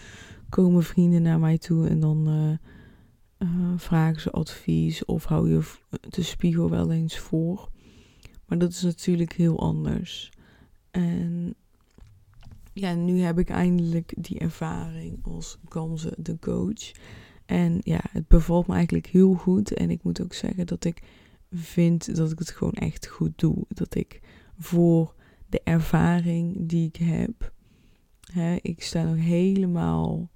komen 0.49 0.83
vrienden 0.83 1.23
naar 1.23 1.39
mij 1.39 1.59
toe 1.59 1.89
en 1.89 2.01
dan 2.01 2.29
uh, 2.29 3.49
uh, 3.49 3.73
vragen 3.77 4.21
ze 4.21 4.31
advies 4.31 5.05
of 5.05 5.25
hou 5.25 5.51
je 5.51 5.73
de 6.09 6.23
spiegel 6.23 6.71
wel 6.71 6.91
eens 6.91 7.19
voor. 7.19 7.69
Maar 8.47 8.59
dat 8.59 8.71
is 8.71 8.83
natuurlijk 8.83 9.33
heel 9.33 9.61
anders. 9.61 10.31
En 10.91 11.55
ja, 12.73 12.95
nu 12.95 13.21
heb 13.21 13.39
ik 13.39 13.49
eindelijk 13.49 14.15
die 14.17 14.39
ervaring 14.39 15.19
als 15.23 15.59
Gamze 15.69 16.15
de 16.17 16.39
coach. 16.39 16.93
En 17.47 17.79
ja, 17.83 18.01
het 18.11 18.29
bevalt 18.29 18.67
me 18.67 18.75
eigenlijk 18.75 19.07
heel 19.07 19.35
goed. 19.35 19.73
En 19.73 19.91
ik 19.91 20.03
moet 20.03 20.23
ook 20.23 20.33
zeggen 20.33 20.67
dat 20.67 20.85
ik 20.85 21.03
vind 21.53 22.17
dat 22.17 22.31
ik 22.31 22.39
het 22.39 22.51
gewoon 22.51 22.73
echt 22.73 23.07
goed 23.07 23.33
doe. 23.37 23.57
Dat 23.69 23.95
ik 23.95 24.21
voor 24.59 25.15
de 25.49 25.61
ervaring 25.65 26.69
die 26.69 26.87
ik 26.87 26.97
heb, 26.97 27.53
hè, 28.33 28.57
ik 28.63 28.83
sta 28.83 29.03
nog 29.03 29.17
helemaal 29.17 30.31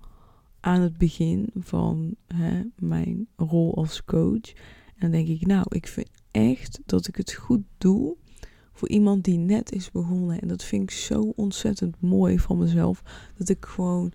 aan 0.60 0.80
het 0.80 0.98
begin 0.98 1.50
van 1.54 2.14
hè, 2.26 2.62
mijn 2.78 3.28
rol 3.36 3.76
als 3.76 4.04
coach. 4.04 4.52
En 4.86 5.10
dan 5.10 5.10
denk 5.10 5.28
ik, 5.28 5.46
nou, 5.46 5.64
ik 5.68 5.86
vind 5.86 6.10
echt 6.30 6.80
dat 6.86 7.08
ik 7.08 7.16
het 7.16 7.32
goed 7.32 7.62
doe 7.78 8.16
voor 8.72 8.88
iemand 8.88 9.24
die 9.24 9.38
net 9.38 9.72
is 9.72 9.90
begonnen. 9.90 10.40
En 10.40 10.48
dat 10.48 10.64
vind 10.64 10.82
ik 10.82 10.90
zo 10.90 11.32
ontzettend 11.36 12.00
mooi 12.00 12.38
van 12.38 12.58
mezelf. 12.58 13.02
Dat 13.36 13.48
ik 13.48 13.64
gewoon 13.64 14.12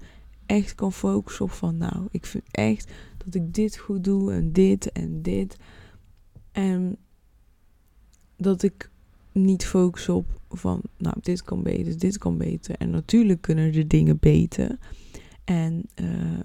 echt 0.54 0.76
kan 0.76 0.94
focussen 0.94 1.46
op 1.46 1.52
van, 1.52 1.78
nou, 1.78 2.08
ik 2.12 2.26
vind 2.26 2.44
echt 2.52 2.92
dat 3.26 3.36
ik 3.36 3.54
dit 3.54 3.78
goed 3.78 4.04
doe 4.04 4.34
en 4.34 4.52
dit 4.52 4.92
en 4.92 5.22
dit. 5.22 5.58
En 6.52 6.98
dat 8.38 8.64
ik 8.64 8.90
niet 9.32 9.66
focus 9.66 10.10
op 10.10 10.40
van, 10.50 10.82
nou, 10.98 11.16
dit 11.22 11.44
kan 11.44 11.64
beter, 11.64 11.98
dit 11.98 12.18
kan 12.18 12.38
beter. 12.38 12.76
En 12.76 12.90
natuurlijk 12.90 13.42
kunnen 13.42 13.72
de 13.72 13.88
dingen 13.88 14.20
beter. 14.20 14.78
En 15.44 15.86
uh, 16.02 16.40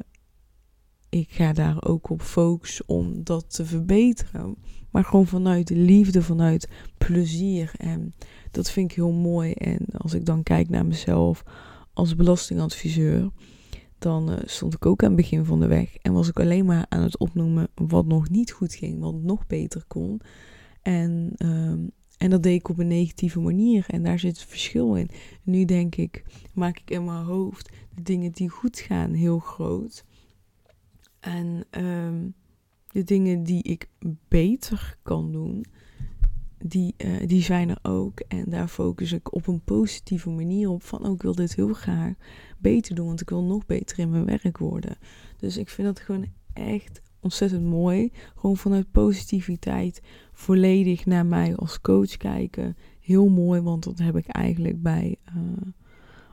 ik 1.08 1.30
ga 1.30 1.52
daar 1.52 1.84
ook 1.84 2.10
op 2.10 2.22
focussen 2.22 2.88
om 2.88 3.24
dat 3.24 3.54
te 3.54 3.64
verbeteren. 3.64 4.56
Maar 4.90 5.04
gewoon 5.04 5.26
vanuit 5.26 5.70
liefde, 5.70 6.22
vanuit 6.22 6.68
plezier. 6.98 7.72
En 7.76 8.14
dat 8.50 8.70
vind 8.70 8.90
ik 8.90 8.96
heel 8.96 9.12
mooi. 9.12 9.52
En 9.52 9.86
als 9.96 10.14
ik 10.14 10.24
dan 10.24 10.42
kijk 10.42 10.68
naar 10.68 10.86
mezelf 10.86 11.42
als 11.92 12.14
belastingadviseur, 12.14 13.30
dan 13.98 14.32
uh, 14.32 14.38
stond 14.44 14.74
ik 14.74 14.86
ook 14.86 15.02
aan 15.02 15.08
het 15.08 15.16
begin 15.16 15.44
van 15.44 15.60
de 15.60 15.66
weg. 15.66 15.96
En 15.96 16.12
was 16.12 16.28
ik 16.28 16.40
alleen 16.40 16.64
maar 16.64 16.86
aan 16.88 17.02
het 17.02 17.18
opnoemen 17.18 17.68
wat 17.74 18.06
nog 18.06 18.28
niet 18.28 18.50
goed 18.50 18.74
ging, 18.74 19.00
wat 19.00 19.14
nog 19.14 19.46
beter 19.46 19.84
kon. 19.86 20.20
En, 20.82 21.32
uh, 21.38 21.70
en 22.18 22.30
dat 22.30 22.42
deed 22.42 22.58
ik 22.58 22.68
op 22.68 22.78
een 22.78 22.86
negatieve 22.86 23.40
manier. 23.40 23.84
En 23.88 24.02
daar 24.02 24.18
zit 24.18 24.38
het 24.38 24.48
verschil 24.48 24.94
in. 24.94 25.10
Nu 25.42 25.64
denk 25.64 25.94
ik, 25.94 26.24
maak 26.54 26.78
ik 26.78 26.90
in 26.90 27.04
mijn 27.04 27.24
hoofd 27.24 27.70
de 27.94 28.02
dingen 28.02 28.32
die 28.32 28.48
goed 28.48 28.78
gaan 28.78 29.12
heel 29.12 29.38
groot. 29.38 30.04
En 31.20 31.64
um, 31.70 32.34
de 32.92 33.04
dingen 33.04 33.42
die 33.42 33.62
ik 33.62 33.88
beter 34.28 34.96
kan 35.02 35.32
doen, 35.32 35.64
die, 36.58 36.94
uh, 37.04 37.26
die 37.26 37.42
zijn 37.42 37.68
er 37.68 37.78
ook. 37.82 38.20
En 38.20 38.44
daar 38.50 38.68
focus 38.68 39.12
ik 39.12 39.34
op 39.34 39.46
een 39.46 39.60
positieve 39.60 40.30
manier 40.30 40.68
op. 40.68 40.82
Van, 40.82 41.06
oh, 41.06 41.14
ik 41.14 41.22
wil 41.22 41.34
dit 41.34 41.54
heel 41.54 41.72
graag 41.72 42.14
beter 42.60 42.94
doen, 42.94 43.06
want 43.06 43.20
ik 43.20 43.28
wil 43.28 43.44
nog 43.44 43.66
beter 43.66 43.98
in 43.98 44.10
mijn 44.10 44.24
werk 44.24 44.58
worden. 44.58 44.96
Dus 45.36 45.56
ik 45.56 45.68
vind 45.68 45.86
dat 45.86 46.00
gewoon 46.00 46.26
echt 46.52 47.02
ontzettend 47.20 47.64
mooi. 47.64 48.12
Gewoon 48.34 48.56
vanuit 48.56 48.90
positiviteit 48.90 50.02
volledig 50.32 51.06
naar 51.06 51.26
mij 51.26 51.56
als 51.56 51.80
coach 51.80 52.16
kijken. 52.16 52.76
Heel 53.00 53.28
mooi, 53.28 53.60
want 53.60 53.84
dat 53.84 53.98
heb 53.98 54.16
ik 54.16 54.26
eigenlijk 54.26 54.82
bij... 54.82 55.16
Uh, 55.36 55.42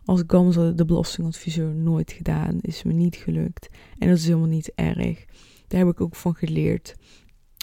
als 0.05 0.23
Gamza 0.27 0.71
de 0.71 0.85
belastingadviseur 0.85 1.75
nooit 1.75 2.11
gedaan. 2.11 2.57
Is 2.61 2.83
me 2.83 2.93
niet 2.93 3.15
gelukt. 3.15 3.69
En 3.97 4.07
dat 4.07 4.17
is 4.17 4.25
helemaal 4.25 4.47
niet 4.47 4.71
erg. 4.75 5.25
Daar 5.67 5.79
heb 5.79 5.89
ik 5.89 6.01
ook 6.01 6.15
van 6.15 6.35
geleerd. 6.35 6.95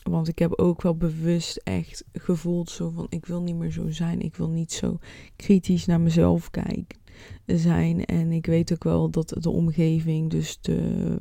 Want 0.03 0.29
ik 0.29 0.39
heb 0.39 0.59
ook 0.59 0.83
wel 0.83 0.97
bewust 0.97 1.57
echt 1.57 2.05
gevoeld 2.13 2.71
zo 2.71 2.91
van 2.91 3.07
ik 3.09 3.27
wil 3.27 3.43
niet 3.43 3.57
meer 3.57 3.71
zo 3.71 3.91
zijn. 3.91 4.21
Ik 4.21 4.37
wil 4.37 4.49
niet 4.49 4.73
zo 4.73 4.99
kritisch 5.37 5.87
naar 5.87 6.01
mezelf 6.01 6.51
kijken 6.51 7.02
zijn. 7.47 8.05
En 8.05 8.33
ik 8.33 8.47
weet 8.47 8.73
ook 8.73 8.85
wel 8.85 9.11
dat 9.11 9.37
de 9.41 9.51
omgeving, 9.51 10.31
dus 10.31 10.59
de 10.61 11.17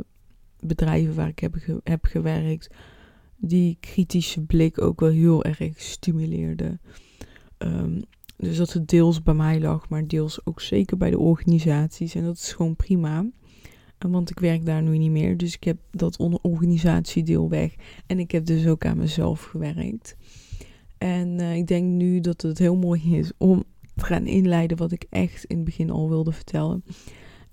bedrijven 0.60 1.16
waar 1.16 1.28
ik 1.28 1.40
heb, 1.40 1.56
heb 1.84 2.06
gewerkt, 2.06 2.76
die 3.38 3.78
kritische 3.80 4.42
blik 4.42 4.82
ook 4.82 5.00
wel 5.00 5.10
heel 5.10 5.44
erg 5.44 5.82
stimuleerde. 5.82 6.80
Um, 7.58 8.02
dus 8.38 8.58
dat 8.58 8.74
het 8.74 8.88
deels 8.88 9.22
bij 9.22 9.34
mij 9.34 9.60
lag, 9.60 9.90
maar 9.90 10.08
deels 10.08 10.46
ook 10.46 10.62
zeker 10.62 10.98
bij 10.98 11.10
de 11.10 11.20
organisaties. 11.20 12.16
En 12.16 12.24
dat 12.24 12.36
is 12.36 12.54
gewoon 12.54 12.76
prima. 12.76 13.26
Want 13.98 14.30
ik 14.30 14.40
werk 14.40 14.66
daar 14.66 14.82
nu 14.82 14.98
niet 14.98 15.12
meer. 15.12 15.38
Dus 15.38 15.56
ik 15.56 15.64
heb 15.64 15.78
dat 15.92 16.18
organisatiedeel 16.42 17.50
weg. 17.50 17.76
En 18.08 18.20
ik 18.20 18.32
heb 18.32 18.46
dus 18.46 18.68
ook 18.68 18.86
aan 18.86 18.98
mezelf 18.98 19.44
gewerkt. 19.44 20.16
En 20.98 21.40
uh, 21.40 21.56
ik 21.56 21.68
denk 21.68 21.86
nu 21.86 22.20
dat 22.20 22.42
het 22.42 22.58
heel 22.58 22.76
mooi 22.76 23.18
is 23.18 23.32
om 23.38 23.64
gaan 24.04 24.26
inleiden 24.26 24.78
wat 24.78 24.92
ik 24.92 25.06
echt 25.10 25.44
in 25.44 25.56
het 25.56 25.66
begin 25.66 25.90
al 25.90 26.10
wilde 26.10 26.32
vertellen. 26.32 26.84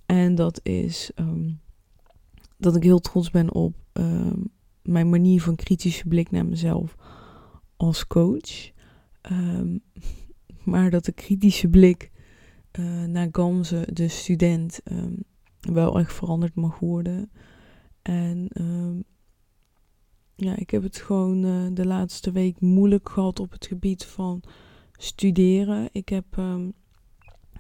En 0.07 0.35
dat 0.35 0.61
is 0.63 1.11
um, 1.15 1.61
dat 2.57 2.77
ik 2.77 2.83
heel 2.83 2.99
trots 2.99 3.31
ben 3.31 3.55
op 3.55 3.75
um, 3.93 4.51
mijn 4.83 5.09
manier 5.09 5.43
van 5.43 5.57
kritische 5.57 6.09
blik 6.09 6.31
naar 6.31 6.47
mezelf 6.47 6.95
als 7.77 8.07
coach. 8.07 8.71
Um, 9.31 9.83
maar 10.65 10.91
dat 10.91 11.05
de 11.05 11.13
kritische 11.13 11.69
blik 11.69 12.11
uh, 12.79 13.05
naar 13.05 13.29
Gamze, 13.33 13.89
de 13.93 14.09
student, 14.09 14.81
wel 15.61 15.99
echt 15.99 16.13
veranderd 16.13 16.55
mag 16.55 16.79
worden. 16.79 17.31
En 18.03 18.49
ja, 20.41 20.57
ik 20.57 20.71
heb 20.71 20.83
het 20.83 20.97
gewoon 20.97 21.45
uh, 21.45 21.67
de 21.73 21.87
laatste 21.87 22.31
week 22.31 22.61
moeilijk 22.61 23.09
gehad 23.09 23.41
op 23.41 23.51
het 23.51 23.67
gebied 23.67 24.05
van 24.05 24.43
studeren. 24.99 25.89
Ik 25.93 26.09
heb 26.09 26.25
um, 26.39 26.73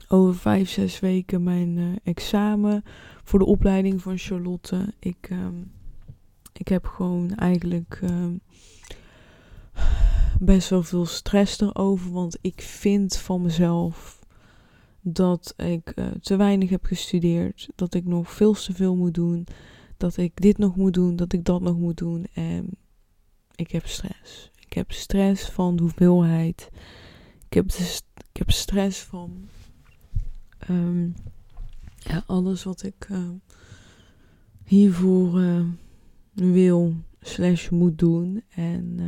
over 0.08 0.34
vijf, 0.34 0.70
zes 0.70 1.00
weken 1.00 1.42
mijn 1.42 1.76
uh, 1.76 1.96
examen 2.02 2.84
voor 3.24 3.38
de 3.38 3.44
opleiding 3.44 4.02
van 4.02 4.18
Charlotte. 4.18 4.94
Ik, 4.98 5.30
ik 6.52 6.68
heb 6.68 6.86
gewoon 6.86 7.34
eigenlijk 7.34 8.00
best 10.40 10.68
wel 10.68 10.82
veel 10.82 11.06
stress 11.06 11.60
erover. 11.60 12.12
Want 12.12 12.38
ik 12.40 12.60
vind 12.60 13.16
van 13.16 13.42
mezelf 13.42 14.18
dat 15.00 15.54
ik 15.56 15.92
uh, 15.94 16.06
te 16.06 16.36
weinig 16.36 16.70
heb 16.70 16.84
gestudeerd. 16.84 17.68
Dat 17.74 17.94
ik 17.94 18.04
nog 18.04 18.32
veel 18.32 18.52
te 18.52 18.72
veel 18.72 18.96
moet 18.96 19.14
doen. 19.14 19.46
Dat 19.96 20.16
ik 20.16 20.32
dit 20.34 20.58
nog 20.58 20.76
moet 20.76 20.94
doen. 20.94 21.16
Dat 21.16 21.32
ik 21.32 21.44
dat 21.44 21.60
nog 21.60 21.78
moet 21.78 21.96
doen. 21.96 22.26
En 22.34 22.70
ik 23.54 23.70
heb 23.70 23.86
stress. 23.86 24.50
Ik 24.66 24.72
heb 24.72 24.92
stress 24.92 25.50
van 25.50 25.76
de 25.76 25.82
hoeveelheid. 25.82 26.70
Ik 27.48 27.54
heb, 27.54 27.72
ik 28.30 28.36
heb 28.36 28.50
stress 28.50 29.02
van 29.02 29.48
um, 30.70 31.14
ja, 31.96 32.22
alles 32.26 32.64
wat 32.64 32.82
ik 32.82 33.08
uh, 33.10 33.28
hiervoor 34.64 35.40
uh, 35.40 35.64
wil 36.32 36.94
slash 37.20 37.68
moet 37.68 37.98
doen. 37.98 38.42
En 38.48 39.00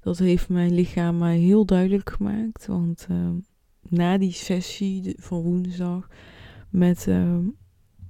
dat 0.00 0.18
heeft 0.18 0.48
mijn 0.48 0.74
lichaam 0.74 1.18
mij 1.18 1.38
heel 1.38 1.64
duidelijk 1.64 2.10
gemaakt. 2.10 2.66
Want 2.66 3.06
uh, 3.10 3.30
na 3.88 4.18
die 4.18 4.32
sessie 4.32 5.16
van 5.18 5.40
woensdag 5.40 6.08
met, 6.70 7.06
uh, 7.06 7.36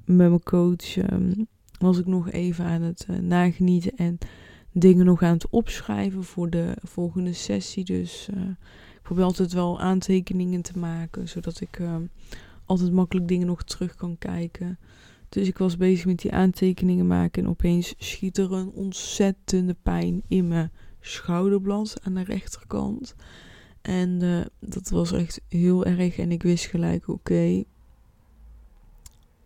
met 0.04 0.28
mijn 0.28 0.42
coach 0.42 0.96
was 1.78 1.98
ik 1.98 2.06
nog 2.06 2.30
even 2.30 2.64
aan 2.64 2.82
het 2.82 3.06
nagenieten 3.20 3.96
en 3.96 4.18
dingen 4.72 5.04
nog 5.04 5.22
aan 5.22 5.32
het 5.32 5.48
opschrijven 5.50 6.24
voor 6.24 6.50
de 6.50 6.76
volgende 6.82 7.32
sessie. 7.32 7.84
Dus 7.84 8.28
ik 8.94 9.02
probeer 9.02 9.24
altijd 9.24 9.52
wel 9.52 9.80
aantekeningen 9.80 10.62
te 10.62 10.78
maken, 10.78 11.28
zodat 11.28 11.60
ik 11.60 11.78
ehm, 11.78 12.02
altijd 12.64 12.92
makkelijk 12.92 13.28
dingen 13.28 13.46
nog 13.46 13.62
terug 13.62 13.94
kan 13.94 14.18
kijken. 14.18 14.78
Dus 15.28 15.48
ik 15.48 15.58
was 15.58 15.76
bezig 15.76 16.06
met 16.06 16.18
die 16.18 16.32
aantekeningen 16.32 17.06
maken 17.06 17.42
en 17.42 17.48
opeens 17.48 17.94
schiet 17.98 18.38
er 18.38 18.52
een 18.52 18.70
ontzettende 18.70 19.76
pijn 19.82 20.22
in 20.28 20.48
me 20.48 20.68
schouderblad 21.00 22.00
aan 22.02 22.14
de 22.14 22.24
rechterkant. 22.24 23.14
En 23.82 24.22
uh, 24.22 24.44
dat 24.60 24.88
was 24.88 25.12
echt 25.12 25.40
heel 25.48 25.84
erg. 25.84 26.18
En 26.18 26.32
ik 26.32 26.42
wist 26.42 26.66
gelijk, 26.66 27.08
oké, 27.08 27.64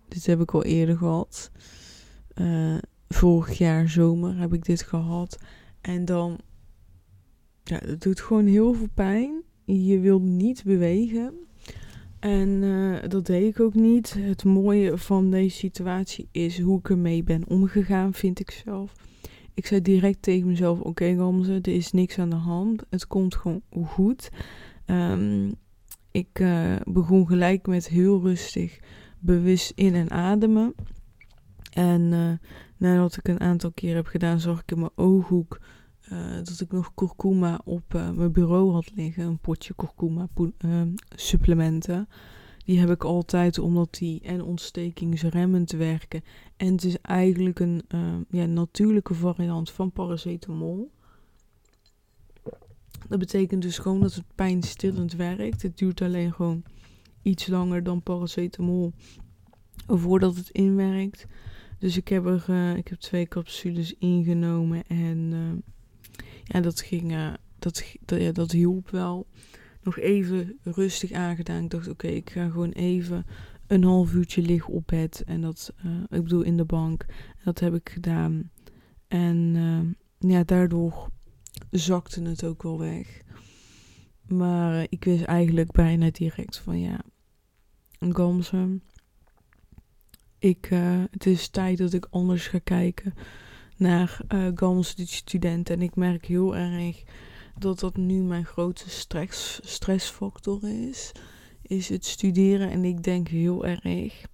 dit 0.09 0.27
heb 0.27 0.41
ik 0.41 0.55
al 0.55 0.65
eerder 0.65 0.97
gehad. 0.97 1.51
Uh, 2.35 2.79
vorig 3.17 3.59
jaar 3.59 3.89
zomer 3.89 4.39
heb 4.39 4.53
ik 4.53 4.65
dit 4.65 4.83
gehad. 4.83 5.39
En 5.81 6.05
dan, 6.05 6.39
ja, 7.65 7.79
het 7.85 8.03
doet 8.03 8.21
gewoon 8.21 8.47
heel 8.47 8.75
veel 8.75 8.89
pijn. 8.95 9.43
Je 9.65 10.01
wilt 10.01 10.23
niet 10.23 10.65
bewegen. 10.65 11.35
En 12.19 12.49
uh, 12.63 12.99
dat 13.09 13.27
deed 13.27 13.55
ik 13.55 13.61
ook 13.61 13.75
niet. 13.75 14.15
Het 14.19 14.45
mooie 14.45 14.99
van 14.99 15.31
deze 15.31 15.57
situatie 15.57 16.29
is 16.31 16.61
hoe 16.61 16.79
ik 16.79 16.91
ermee 16.91 17.23
ben 17.23 17.49
omgegaan, 17.49 18.15
vind 18.15 18.41
ik 18.41 18.51
zelf 18.51 18.93
ik 19.57 19.67
zei 19.67 19.83
direct 19.83 20.23
tegen 20.23 20.47
mezelf: 20.47 20.79
Oké, 20.79 20.89
okay, 21.15 21.47
er 21.49 21.69
is 21.69 21.93
niks 21.93 22.19
aan 22.19 22.31
de 22.31 22.37
hand. 22.37 22.83
Het 22.91 23.07
komt 23.07 23.35
gewoon 23.35 23.63
goed. 23.87 24.31
Um, 24.87 25.55
ik 26.11 26.39
uh, 26.39 26.77
begon 26.85 27.27
gelijk 27.27 27.67
met 27.67 27.89
heel 27.89 28.21
rustig, 28.21 28.79
bewust 29.19 29.73
in- 29.75 29.95
en 29.95 30.11
ademen. 30.11 30.75
En 31.77 32.13
uh, 32.13 32.33
nadat 32.77 33.17
ik 33.17 33.29
een 33.29 33.41
aantal 33.41 33.71
keer 33.73 33.95
heb 33.95 34.07
gedaan, 34.07 34.41
zag 34.41 34.61
ik 34.61 34.71
in 34.71 34.79
mijn 34.79 34.91
ooghoek 34.95 35.61
uh, 36.13 36.35
dat 36.35 36.61
ik 36.61 36.73
nog 36.73 36.95
kurkuma 36.95 37.61
op 37.65 37.93
mijn 37.93 38.33
bureau 38.33 38.73
had 38.73 38.91
liggen. 38.95 39.25
Een 39.25 39.39
potje 39.39 39.75
kurkuma 39.75 40.29
supplementen. 41.15 42.09
Die 42.65 42.79
heb 42.79 42.91
ik 42.91 43.05
altijd 43.05 43.59
omdat 43.59 43.95
die 43.95 44.21
en 44.21 44.43
ontstekingsremmend 44.43 45.71
werken. 45.73 46.23
En 46.57 46.73
het 46.73 46.85
is 46.85 47.01
eigenlijk 47.01 47.61
een 47.61 47.83
ja, 48.31 48.47
natuurlijke 48.47 49.15
variant 49.15 49.71
van 49.71 49.93
paracetamol. 49.93 50.91
Dat 53.09 53.19
betekent 53.19 53.63
dus 53.63 53.79
gewoon 53.79 54.01
dat 54.01 54.15
het 54.15 54.35
pijnstillend 54.35 55.13
werkt. 55.13 55.63
Het 55.63 55.79
duurt 55.79 56.01
alleen 56.01 56.33
gewoon 56.33 56.63
iets 57.23 57.47
langer 57.47 57.83
dan 57.83 58.03
paracetamol 58.03 58.93
voordat 59.87 60.37
het 60.37 60.51
inwerkt. 60.51 61.27
Dus 61.79 61.97
ik 61.97 62.09
heb 62.09 62.27
er 62.27 62.47
uh, 62.51 62.77
ik 62.77 62.89
heb 62.89 62.99
twee 62.99 63.27
capsules 63.29 63.95
ingenomen 63.99 64.87
en 64.87 65.19
uh, 65.33 65.53
ja, 66.45 66.61
dat 66.61 66.81
ging, 66.81 67.13
uh, 67.13 67.35
dat, 67.59 67.95
dat, 68.05 68.35
dat 68.35 68.51
hielp 68.51 68.91
wel. 68.91 69.27
Nog 69.83 69.99
even 69.99 70.59
rustig 70.63 71.13
aangedaan. 71.13 71.65
Ik 71.65 71.71
dacht, 71.71 71.89
oké, 71.89 72.07
ik 72.07 72.31
ga 72.31 72.49
gewoon 72.49 72.71
even 72.71 73.27
een 73.67 73.85
half 73.85 74.15
uurtje 74.15 74.43
liggen 74.43 74.75
op 74.75 74.87
bed. 74.87 75.23
En 75.27 75.41
dat, 75.41 75.73
ik 76.09 76.23
bedoel 76.23 76.43
in 76.43 76.57
de 76.57 76.65
bank. 76.65 77.07
Dat 77.45 77.61
heb 77.61 77.75
ik 77.75 77.89
gedaan. 77.89 78.51
En 79.09 79.55
ja, 80.19 80.45
daardoor 80.45 81.11
zakte 81.71 82.23
het 82.23 82.45
ook 82.45 82.63
wel 82.63 82.79
weg. 82.79 83.23
Maar 84.29 84.79
eh, 84.79 84.87
ik 84.89 85.05
wist 85.05 85.25
eigenlijk 85.25 85.73
bijna 85.73 86.11
direct 86.11 86.59
van 86.59 86.81
ja, 86.81 87.01
Gamse. 87.99 88.81
Ik, 90.39 90.71
uh, 90.71 91.03
het 91.11 91.27
is 91.27 91.49
tijd 91.49 91.79
dat 91.79 91.93
ik 91.93 92.07
anders 92.11 92.47
ga 92.47 92.59
kijken 92.65 93.15
naar 93.77 94.21
uh, 94.35 94.81
die 94.95 95.07
student. 95.07 95.71
En 95.71 95.83
ik 95.83 95.97
merk 95.97 96.27
heel 96.27 96.57
erg 96.57 97.03
dat 97.59 97.81
dat 97.81 97.97
nu 97.97 98.23
mijn 98.23 98.45
grootste 98.45 98.91
stress, 98.91 99.61
stressfactor 99.63 100.69
is. 100.89 101.13
Is 101.63 101.89
het 101.89 102.05
studeren. 102.05 102.71
En 102.71 102.85
ik 102.85 103.03
denk 103.03 103.29
heel 103.29 103.67
erg. 103.67 104.25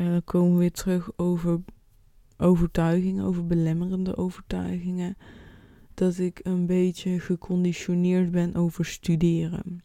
Uh, 0.00 0.16
komen 0.24 0.52
we 0.52 0.58
weer 0.58 0.72
terug 0.72 1.10
over 1.16 1.60
overtuigingen, 2.36 3.24
over 3.24 3.46
belemmerende 3.46 4.16
overtuigingen 4.16 5.16
dat 5.94 6.18
ik 6.18 6.40
een 6.42 6.66
beetje 6.66 7.20
geconditioneerd 7.20 8.30
ben 8.30 8.54
over 8.54 8.84
studeren. 8.84 9.82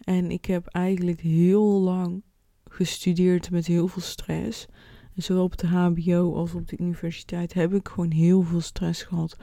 En 0.00 0.30
ik 0.30 0.44
heb 0.44 0.66
eigenlijk 0.66 1.20
heel 1.20 1.80
lang 1.80 2.22
gestudeerd 2.72 3.50
met 3.50 3.66
heel 3.66 3.88
veel 3.88 4.02
stress. 4.02 4.66
En 5.14 5.22
zowel 5.22 5.42
op 5.44 5.56
de 5.56 5.66
HBO 5.66 6.34
als 6.34 6.54
op 6.54 6.68
de 6.68 6.78
universiteit 6.78 7.52
heb 7.54 7.74
ik 7.74 7.88
gewoon 7.88 8.10
heel 8.10 8.42
veel 8.42 8.60
stress 8.60 9.02
gehad 9.02 9.36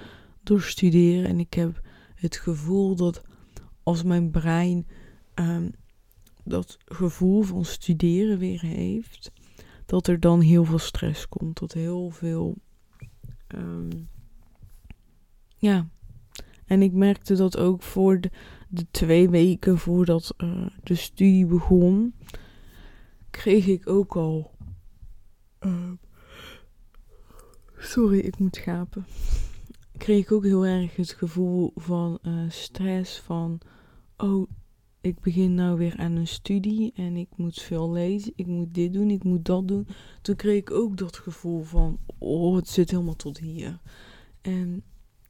door 0.43 0.61
studeren. 0.61 1.29
En 1.29 1.39
ik 1.39 1.53
heb 1.53 1.81
het 2.15 2.35
gevoel 2.35 2.95
dat 2.95 3.21
als 3.83 4.03
mijn 4.03 4.31
brein 4.31 4.87
um, 5.35 5.71
dat 6.43 6.77
gevoel 6.85 7.41
van 7.41 7.65
studeren 7.65 8.37
weer 8.37 8.61
heeft, 8.61 9.31
dat 9.85 10.07
er 10.07 10.19
dan 10.19 10.41
heel 10.41 10.63
veel 10.63 10.79
stress 10.79 11.27
komt. 11.27 11.55
Tot 11.55 11.73
heel 11.73 12.09
veel. 12.09 12.57
Um, 13.55 14.09
ja, 15.57 15.87
en 16.65 16.81
ik 16.81 16.93
merkte 16.93 17.35
dat 17.35 17.57
ook 17.57 17.81
voor 17.81 18.19
de, 18.19 18.85
twee 18.91 19.29
weken 19.29 19.77
voordat 19.77 20.33
uh, 20.37 20.67
de 20.83 20.95
studie 20.95 21.45
begon, 21.45 22.13
kreeg 23.29 23.67
ik 23.67 23.89
ook 23.89 24.15
al. 24.15 24.51
Uh, 25.59 25.91
sorry, 27.77 28.19
ik 28.19 28.39
moet 28.39 28.57
gapen. 28.57 29.05
Kreeg 29.97 30.23
ik 30.23 30.31
ook 30.31 30.43
heel 30.43 30.65
erg 30.65 30.95
het 30.95 31.11
gevoel 31.11 31.71
van 31.75 32.19
uh, 32.21 32.49
stress. 32.49 33.19
Van, 33.19 33.59
oh, 34.17 34.49
ik 35.01 35.19
begin 35.19 35.53
nou 35.53 35.77
weer 35.77 35.97
aan 35.97 36.15
een 36.15 36.27
studie 36.27 36.91
en 36.95 37.15
ik 37.15 37.29
moet 37.35 37.61
veel 37.61 37.91
lezen. 37.91 38.33
Ik 38.35 38.47
moet 38.47 38.73
dit 38.73 38.93
doen, 38.93 39.09
ik 39.09 39.23
moet 39.23 39.45
dat 39.45 39.67
doen. 39.67 39.87
Toen 40.21 40.35
kreeg 40.35 40.57
ik 40.57 40.71
ook 40.71 40.97
dat 40.97 41.17
gevoel 41.17 41.63
van, 41.63 41.99
oh, 42.17 42.55
het 42.55 42.67
zit 42.67 42.91
helemaal 42.91 43.15
tot 43.15 43.37
hier. 43.37 43.79
En 44.41 44.83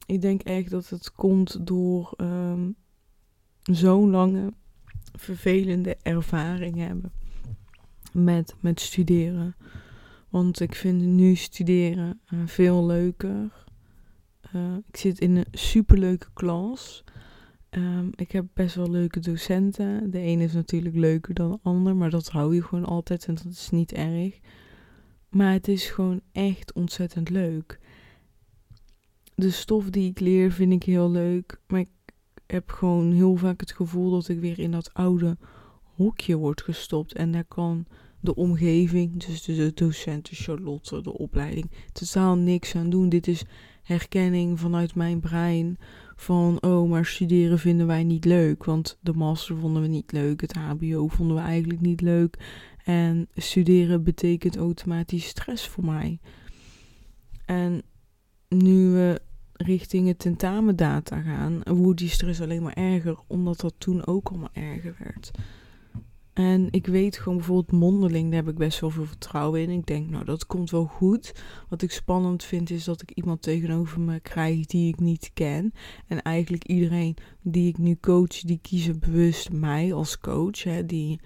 ik 0.06 0.20
denk 0.20 0.42
echt 0.42 0.70
dat 0.70 0.88
het 0.88 1.12
komt 1.12 1.66
door 1.66 2.14
um, 2.16 2.76
zo'n 3.62 4.10
lange 4.10 4.52
vervelende 5.12 5.96
ervaring 6.02 6.76
hebben 6.76 7.12
met, 8.12 8.54
met 8.60 8.80
studeren. 8.80 9.56
Want 10.28 10.60
ik 10.60 10.74
vind 10.74 11.02
nu 11.02 11.34
studeren 11.34 12.20
uh, 12.34 12.40
veel 12.46 12.86
leuker. 12.86 13.64
Uh, 14.54 14.76
ik 14.88 14.96
zit 14.96 15.18
in 15.18 15.36
een 15.36 15.46
superleuke 15.50 16.26
klas. 16.32 17.04
Um, 17.70 18.10
ik 18.14 18.32
heb 18.32 18.46
best 18.54 18.74
wel 18.74 18.90
leuke 18.90 19.20
docenten. 19.20 20.10
De 20.10 20.20
ene 20.20 20.44
is 20.44 20.52
natuurlijk 20.52 20.94
leuker 20.94 21.34
dan 21.34 21.50
de 21.50 21.58
ander, 21.62 21.96
maar 21.96 22.10
dat 22.10 22.28
hou 22.28 22.54
je 22.54 22.62
gewoon 22.62 22.84
altijd 22.84 23.26
en 23.26 23.34
dat 23.34 23.44
is 23.44 23.70
niet 23.70 23.92
erg. 23.92 24.38
Maar 25.28 25.52
het 25.52 25.68
is 25.68 25.86
gewoon 25.86 26.20
echt 26.32 26.72
ontzettend 26.72 27.30
leuk 27.30 27.80
de 29.40 29.50
stof 29.50 29.90
die 29.90 30.10
ik 30.10 30.20
leer 30.20 30.52
vind 30.52 30.72
ik 30.72 30.82
heel 30.82 31.10
leuk. 31.10 31.60
Maar 31.66 31.80
ik 31.80 31.88
heb 32.46 32.70
gewoon 32.70 33.12
heel 33.12 33.36
vaak 33.36 33.60
het 33.60 33.72
gevoel 33.72 34.10
dat 34.10 34.28
ik 34.28 34.40
weer 34.40 34.58
in 34.58 34.70
dat 34.70 34.94
oude 34.94 35.36
hokje 36.02 36.36
word 36.36 36.62
gestopt. 36.62 37.12
En 37.12 37.30
daar 37.30 37.44
kan 37.44 37.86
de 38.20 38.34
omgeving, 38.34 39.24
dus 39.24 39.42
de 39.42 39.72
docenten, 39.74 40.36
Charlotte, 40.36 41.02
de 41.02 41.18
opleiding, 41.18 41.70
totaal 41.92 42.36
niks 42.36 42.74
aan 42.74 42.90
doen. 42.90 43.08
Dit 43.08 43.26
is 43.26 43.44
herkenning 43.82 44.60
vanuit 44.60 44.94
mijn 44.94 45.20
brein 45.20 45.78
van, 46.16 46.62
oh, 46.62 46.90
maar 46.90 47.04
studeren 47.04 47.58
vinden 47.58 47.86
wij 47.86 48.04
niet 48.04 48.24
leuk. 48.24 48.64
Want 48.64 48.98
de 49.00 49.12
master 49.12 49.56
vonden 49.56 49.82
we 49.82 49.88
niet 49.88 50.12
leuk, 50.12 50.40
het 50.40 50.52
HBO 50.52 51.08
vonden 51.08 51.36
we 51.36 51.42
eigenlijk 51.42 51.80
niet 51.80 52.00
leuk. 52.00 52.38
En 52.84 53.28
studeren 53.34 54.02
betekent 54.02 54.56
automatisch 54.56 55.26
stress 55.26 55.68
voor 55.68 55.84
mij. 55.84 56.20
En 57.44 57.82
nu 58.48 58.90
we 58.90 59.20
richting 59.52 60.08
het 60.08 60.18
tentamendata 60.18 61.20
gaan, 61.20 61.60
wordt 61.64 61.98
die 61.98 62.08
stress 62.08 62.40
alleen 62.40 62.62
maar 62.62 62.76
erger, 62.76 63.18
omdat 63.26 63.60
dat 63.60 63.74
toen 63.78 64.06
ook 64.06 64.28
allemaal 64.28 64.52
erger 64.52 64.96
werd. 64.98 65.30
En 66.40 66.68
ik 66.70 66.86
weet 66.86 67.18
gewoon 67.18 67.38
bijvoorbeeld 67.38 67.80
mondeling, 67.80 68.26
daar 68.26 68.42
heb 68.42 68.48
ik 68.48 68.58
best 68.58 68.80
wel 68.80 68.90
veel 68.90 69.04
vertrouwen 69.04 69.60
in. 69.60 69.70
Ik 69.70 69.86
denk, 69.86 70.10
nou, 70.10 70.24
dat 70.24 70.46
komt 70.46 70.70
wel 70.70 70.84
goed. 70.84 71.34
Wat 71.68 71.82
ik 71.82 71.90
spannend 71.90 72.44
vind, 72.44 72.70
is 72.70 72.84
dat 72.84 73.02
ik 73.02 73.10
iemand 73.10 73.42
tegenover 73.42 74.00
me 74.00 74.20
krijg 74.20 74.66
die 74.66 74.88
ik 74.88 75.00
niet 75.00 75.30
ken. 75.34 75.72
En 76.06 76.22
eigenlijk 76.22 76.64
iedereen 76.64 77.16
die 77.42 77.68
ik 77.68 77.78
nu 77.78 77.96
coach, 78.00 78.40
die 78.40 78.58
kiezen 78.62 78.98
bewust 78.98 79.52
mij 79.52 79.92
als 79.92 80.18
coach. 80.18 80.62
Hè, 80.62 80.86
die 80.86 81.20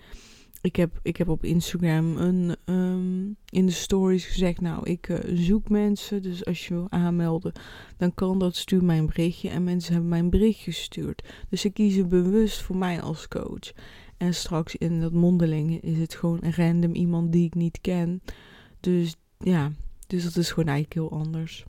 ik 0.65 0.77
heb, 0.77 1.01
ik 1.03 1.17
heb 1.17 1.29
op 1.29 1.45
Instagram 1.45 2.17
een, 2.17 2.57
um, 2.65 3.37
in 3.49 3.67
de 3.67 3.73
stories 3.73 4.27
gezegd, 4.27 4.61
nou, 4.61 4.91
ik 4.91 5.09
uh, 5.09 5.19
zoek 5.35 5.69
mensen. 5.69 6.23
Dus 6.23 6.45
als 6.45 6.67
je 6.67 6.75
wil 6.75 6.91
aanmelden, 6.91 7.53
dan 7.97 8.15
kan 8.15 8.39
dat. 8.39 8.57
Stuur 8.57 8.85
mij 8.85 8.99
een 8.99 9.07
berichtje. 9.07 9.49
En 9.49 9.65
mensen 9.65 9.93
hebben 9.93 10.11
mijn 10.11 10.31
bericht 10.31 10.61
gestuurd. 10.61 11.25
Dus 11.49 11.61
ze 11.61 11.71
kiezen 11.71 12.09
bewust 12.09 12.63
voor 12.63 12.77
mij 12.77 13.01
als 13.01 13.29
coach. 13.29 13.73
En 14.17 14.35
straks 14.35 14.77
in 14.77 15.01
dat 15.01 15.13
mondeling 15.13 15.81
is 15.81 15.99
het 15.99 16.15
gewoon 16.15 16.39
een 16.41 16.55
random 16.55 16.93
iemand 16.93 17.33
die 17.33 17.47
ik 17.47 17.55
niet 17.55 17.81
ken. 17.81 18.23
Dus 18.81 19.17
ja, 19.39 19.73
dus 20.07 20.25
dat 20.25 20.37
is 20.37 20.49
gewoon 20.49 20.69
eigenlijk 20.69 20.95
heel 20.95 21.19
anders. 21.21 21.65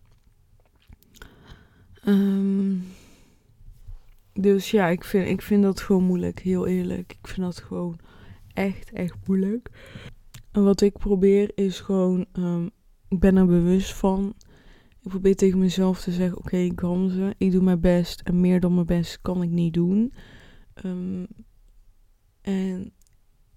Um, 2.07 2.83
dus 4.33 4.71
ja, 4.71 4.87
ik 4.87 5.03
vind, 5.03 5.27
ik 5.27 5.41
vind 5.41 5.63
dat 5.63 5.81
gewoon 5.81 6.03
moeilijk, 6.03 6.39
heel 6.39 6.67
eerlijk. 6.67 7.15
Ik 7.21 7.27
vind 7.27 7.41
dat 7.41 7.59
gewoon 7.59 7.99
echt, 8.53 8.91
echt 8.91 9.15
moeilijk. 9.25 9.69
En 10.51 10.63
wat 10.63 10.81
ik 10.81 10.97
probeer 10.97 11.51
is 11.55 11.79
gewoon, 11.79 12.25
um, 12.33 12.69
ik 13.07 13.19
ben 13.19 13.35
er 13.35 13.45
bewust 13.45 13.93
van. 13.93 14.33
Ik 15.01 15.09
probeer 15.09 15.35
tegen 15.35 15.59
mezelf 15.59 16.01
te 16.01 16.11
zeggen, 16.11 16.37
oké, 16.37 16.47
okay, 16.47 16.71
Gamze, 16.75 17.33
ik 17.37 17.51
doe 17.51 17.63
mijn 17.63 17.79
best. 17.79 18.21
En 18.21 18.39
meer 18.39 18.59
dan 18.59 18.73
mijn 18.73 18.85
best 18.85 19.21
kan 19.21 19.41
ik 19.43 19.49
niet 19.49 19.73
doen. 19.73 20.13
Um, 20.85 21.27
en 22.45 22.91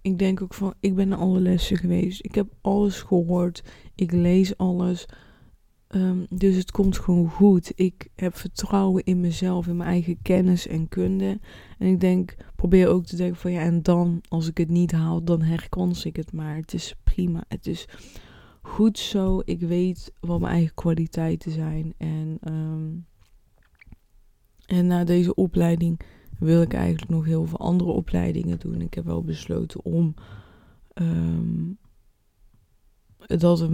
ik 0.00 0.18
denk 0.18 0.42
ook 0.42 0.54
van, 0.54 0.74
ik 0.80 0.94
ben 0.94 1.08
naar 1.08 1.18
alle 1.18 1.40
lessen 1.40 1.76
geweest. 1.76 2.24
Ik 2.24 2.34
heb 2.34 2.54
alles 2.60 3.02
gehoord. 3.02 3.62
Ik 3.94 4.12
lees 4.12 4.56
alles. 4.56 5.06
Um, 5.88 6.26
dus 6.28 6.56
het 6.56 6.70
komt 6.70 6.98
gewoon 6.98 7.30
goed. 7.30 7.72
Ik 7.74 8.08
heb 8.14 8.36
vertrouwen 8.36 9.04
in 9.04 9.20
mezelf, 9.20 9.66
in 9.66 9.76
mijn 9.76 9.88
eigen 9.88 10.22
kennis 10.22 10.66
en 10.66 10.88
kunde. 10.88 11.40
En 11.78 11.86
ik 11.86 12.00
denk, 12.00 12.36
probeer 12.56 12.88
ook 12.88 13.04
te 13.04 13.16
denken 13.16 13.36
van 13.36 13.52
ja, 13.52 13.60
en 13.60 13.82
dan, 13.82 14.20
als 14.28 14.48
ik 14.48 14.58
het 14.58 14.70
niet 14.70 14.92
haal, 14.92 15.24
dan 15.24 15.42
herkans 15.42 16.04
ik 16.04 16.16
het 16.16 16.32
maar. 16.32 16.56
Het 16.56 16.74
is 16.74 16.94
prima. 17.04 17.44
Het 17.48 17.66
is 17.66 17.88
goed 18.62 18.98
zo. 18.98 19.42
Ik 19.44 19.60
weet 19.60 20.12
wat 20.20 20.40
mijn 20.40 20.52
eigen 20.52 20.74
kwaliteiten 20.74 21.52
zijn. 21.52 21.94
En 21.98 22.38
um, 22.48 23.06
En 24.66 24.86
na 24.86 25.04
deze 25.04 25.34
opleiding 25.34 26.00
wil 26.38 26.62
ik 26.62 26.74
eigenlijk 26.74 27.10
nog 27.10 27.24
heel 27.24 27.46
veel 27.46 27.58
andere 27.58 27.90
opleidingen 27.90 28.58
doen. 28.58 28.80
Ik 28.80 28.94
heb 28.94 29.04
wel 29.04 29.22
besloten 29.22 29.84
om 29.84 30.14
dat 33.26 33.70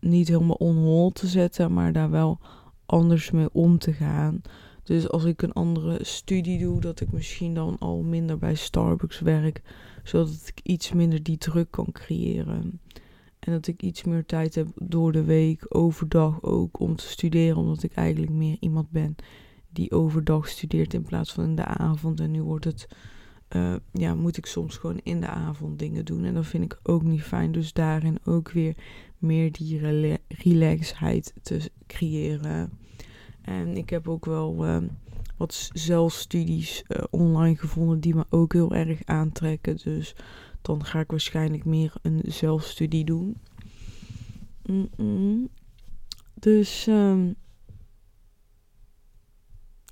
niet 0.00 0.28
helemaal 0.28 0.56
on 0.56 0.76
hold 0.76 1.14
te 1.14 1.26
zetten, 1.26 1.72
maar 1.72 1.92
daar 1.92 2.10
wel 2.10 2.40
anders 2.86 3.30
mee 3.30 3.48
om 3.52 3.78
te 3.78 3.92
gaan. 3.92 4.40
Dus 4.82 5.08
als 5.08 5.24
ik 5.24 5.42
een 5.42 5.52
andere 5.52 6.04
studie 6.04 6.58
doe, 6.58 6.80
dat 6.80 7.00
ik 7.00 7.12
misschien 7.12 7.54
dan 7.54 7.78
al 7.78 8.02
minder 8.02 8.38
bij 8.38 8.54
Starbucks 8.54 9.20
werk, 9.20 9.62
zodat 10.04 10.52
ik 10.54 10.60
iets 10.62 10.92
minder 10.92 11.22
die 11.22 11.38
druk 11.38 11.70
kan 11.70 11.92
creëren. 11.92 12.80
En 13.38 13.52
dat 13.52 13.66
ik 13.66 13.82
iets 13.82 14.04
meer 14.04 14.26
tijd 14.26 14.54
heb 14.54 14.68
door 14.74 15.12
de 15.12 15.24
week, 15.24 15.64
overdag 15.68 16.42
ook, 16.42 16.80
om 16.80 16.96
te 16.96 17.08
studeren, 17.08 17.56
omdat 17.56 17.82
ik 17.82 17.92
eigenlijk 17.92 18.32
meer 18.32 18.56
iemand 18.60 18.90
ben 18.90 19.16
die 19.68 19.90
overdag 19.90 20.48
studeert 20.48 20.94
in 20.94 21.02
plaats 21.02 21.32
van 21.32 21.44
in 21.44 21.56
de 21.56 21.64
avond. 21.64 22.20
En 22.20 22.30
nu 22.30 22.42
wordt 22.42 22.64
het, 22.64 22.88
uh, 23.56 23.74
ja, 23.92 24.14
moet 24.14 24.36
ik 24.36 24.46
soms 24.46 24.76
gewoon 24.76 25.00
in 25.02 25.20
de 25.20 25.26
avond 25.26 25.78
dingen 25.78 26.04
doen. 26.04 26.24
En 26.24 26.34
dat 26.34 26.46
vind 26.46 26.64
ik 26.64 26.78
ook 26.82 27.02
niet 27.02 27.22
fijn. 27.22 27.52
Dus 27.52 27.72
daarin 27.72 28.18
ook 28.24 28.50
weer 28.50 28.74
meer 29.18 29.52
die 29.52 29.80
relaxheid 30.28 31.34
te 31.42 31.70
creëren. 31.86 32.70
En 33.42 33.76
ik 33.76 33.90
heb 33.90 34.08
ook 34.08 34.24
wel 34.24 34.66
uh, 34.66 34.76
wat 35.36 35.70
zelfstudies 35.72 36.84
uh, 36.88 37.04
online 37.10 37.56
gevonden 37.56 38.00
die 38.00 38.14
me 38.14 38.24
ook 38.30 38.52
heel 38.52 38.74
erg 38.74 39.04
aantrekken. 39.04 39.76
Dus 39.84 40.14
dan 40.62 40.84
ga 40.84 41.00
ik 41.00 41.10
waarschijnlijk 41.10 41.64
meer 41.64 41.92
een 42.02 42.22
zelfstudie 42.26 43.04
doen. 43.04 43.36
Dus 46.34 46.86
um, 46.86 47.34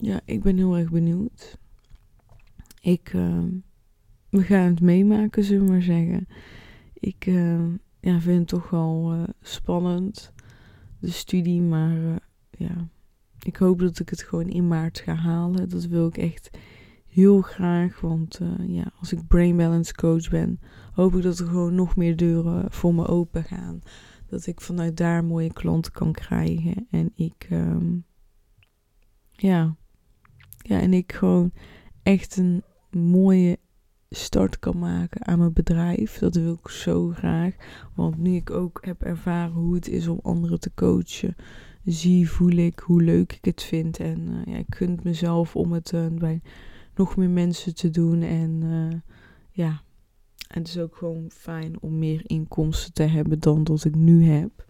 ja, 0.03 0.21
ik 0.25 0.43
ben 0.43 0.57
heel 0.57 0.77
erg 0.77 0.91
benieuwd. 0.91 1.59
Ik, 2.81 3.13
uh, 3.13 3.45
we 4.31 4.43
gaan 4.43 4.69
het 4.71 4.81
meemaken, 4.81 5.45
zullen 5.45 5.65
we 5.65 5.71
maar 5.71 5.83
zeggen. 5.83 6.29
Ik 6.95 7.27
uh, 7.27 7.65
ja, 8.01 8.21
vind 8.21 8.39
het 8.39 8.49
toch 8.49 8.71
wel 8.71 9.15
uh, 9.15 9.23
spannend, 9.41 10.33
de 11.01 11.11
studie, 11.11 11.63
maar 11.63 11.97
uh, 11.97 12.17
ja, 12.51 12.89
ik 13.43 13.57
hoop 13.57 13.79
dat 13.79 13.99
ik 13.99 14.09
het 14.09 14.23
gewoon 14.23 14.49
in 14.49 14.69
maart 14.69 14.99
ga 14.99 15.15
halen. 15.15 15.69
Dat 15.69 15.85
wil 15.85 16.07
ik 16.07 16.17
echt 16.17 16.59
heel 17.07 17.41
graag, 17.41 18.01
want 18.01 18.41
ja, 18.67 18.93
als 18.99 19.13
ik 19.13 19.27
brain 19.27 19.57
balance 19.57 19.95
coach 19.95 20.31
ben, 20.31 20.61
hoop 20.93 21.15
ik 21.15 21.23
dat 21.23 21.39
er 21.39 21.47
gewoon 21.47 21.75
nog 21.75 21.97
meer 21.97 22.17
deuren 22.17 22.73
voor 22.73 22.95
me 22.95 23.07
open 23.07 23.45
gaan. 23.45 23.81
Dat 24.27 24.47
ik 24.47 24.61
vanuit 24.61 24.97
daar 24.97 25.25
mooie 25.25 25.53
klanten 25.53 25.93
kan 25.93 26.13
krijgen 26.13 26.87
en 26.91 27.13
ik, 27.15 27.49
um, 27.51 28.05
ja, 29.33 29.77
ja, 30.67 30.81
en 30.81 30.93
ik 30.93 31.13
gewoon 31.13 31.53
echt 32.03 32.37
een 32.37 32.63
mooie 32.91 33.59
start 34.11 34.59
kan 34.59 34.79
maken 34.79 35.27
aan 35.27 35.39
mijn 35.39 35.53
bedrijf. 35.53 36.19
Dat 36.19 36.35
wil 36.35 36.53
ik 36.53 36.69
zo 36.69 37.09
graag. 37.09 37.55
Want 37.95 38.19
nu 38.19 38.35
ik 38.35 38.51
ook 38.51 38.79
heb 38.85 39.03
ervaren 39.03 39.55
hoe 39.55 39.75
het 39.75 39.89
is 39.89 40.07
om 40.07 40.19
anderen 40.23 40.61
te 40.61 40.75
coachen, 40.75 41.37
zie, 41.85 42.31
voel 42.31 42.51
ik 42.51 42.79
hoe 42.79 43.03
leuk 43.03 43.33
ik 43.33 43.45
het 43.45 43.63
vind. 43.63 43.99
En 43.99 44.29
uh, 44.29 44.55
ja, 44.55 44.59
ik 44.59 44.75
gun 44.75 45.01
mezelf 45.03 45.57
om 45.57 45.73
het 45.73 45.93
uh, 45.93 46.07
bij 46.07 46.41
nog 46.95 47.17
meer 47.17 47.31
mensen 47.31 47.75
te 47.75 47.91
doen. 47.91 48.23
En 48.23 48.61
uh, 48.63 49.01
ja, 49.51 49.83
het 50.49 50.69
is 50.69 50.79
ook 50.79 50.97
gewoon 50.97 51.31
fijn 51.31 51.81
om 51.81 51.99
meer 51.99 52.21
inkomsten 52.23 52.93
te 52.93 53.03
hebben 53.03 53.39
dan 53.39 53.65
dat 53.65 53.85
ik 53.85 53.95
nu 53.95 54.25
heb. 54.25 54.65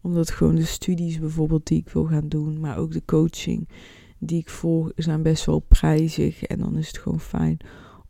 Omdat 0.00 0.30
gewoon 0.30 0.54
de 0.54 0.64
studies 0.64 1.18
bijvoorbeeld 1.18 1.66
die 1.66 1.78
ik 1.78 1.88
wil 1.88 2.04
gaan 2.04 2.28
doen, 2.28 2.60
maar 2.60 2.76
ook 2.76 2.92
de 2.92 3.04
coaching 3.04 3.68
die 4.18 4.40
ik 4.40 4.48
volg 4.48 4.92
zijn 4.96 5.22
best 5.22 5.44
wel 5.44 5.58
prijzig. 5.58 6.42
En 6.42 6.58
dan 6.58 6.76
is 6.76 6.86
het 6.86 6.98
gewoon 6.98 7.20
fijn 7.20 7.58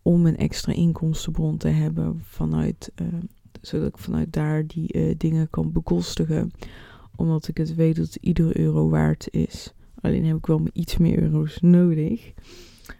om 0.03 0.27
een 0.27 0.37
extra 0.37 0.73
inkomstenbron 0.73 1.57
te 1.57 1.69
hebben 1.69 2.21
vanuit, 2.23 2.93
uh, 3.03 3.09
zodat 3.61 3.89
ik 3.89 3.99
vanuit 3.99 4.33
daar 4.33 4.67
die 4.67 4.95
uh, 4.97 5.15
dingen 5.17 5.51
kan 5.51 5.73
bekostigen. 5.73 6.51
Omdat 7.17 7.49
ik 7.49 7.57
het 7.57 7.75
weet 7.75 7.97
dat 7.97 8.17
iedere 8.21 8.59
euro 8.59 8.89
waard 8.89 9.29
is. 9.31 9.75
Alleen 10.01 10.25
heb 10.25 10.37
ik 10.37 10.47
wel 10.47 10.63
iets 10.73 10.97
meer 10.97 11.23
euro's 11.23 11.61
nodig. 11.61 12.33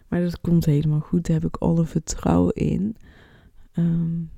Maar 0.07 0.21
dat 0.21 0.41
komt 0.41 0.65
helemaal 0.65 0.99
goed. 0.99 1.25
Daar 1.25 1.35
heb 1.35 1.45
ik 1.45 1.57
alle 1.57 1.85
vertrouwen 1.85 2.53
in. 2.53 2.95
Um, 3.73 4.29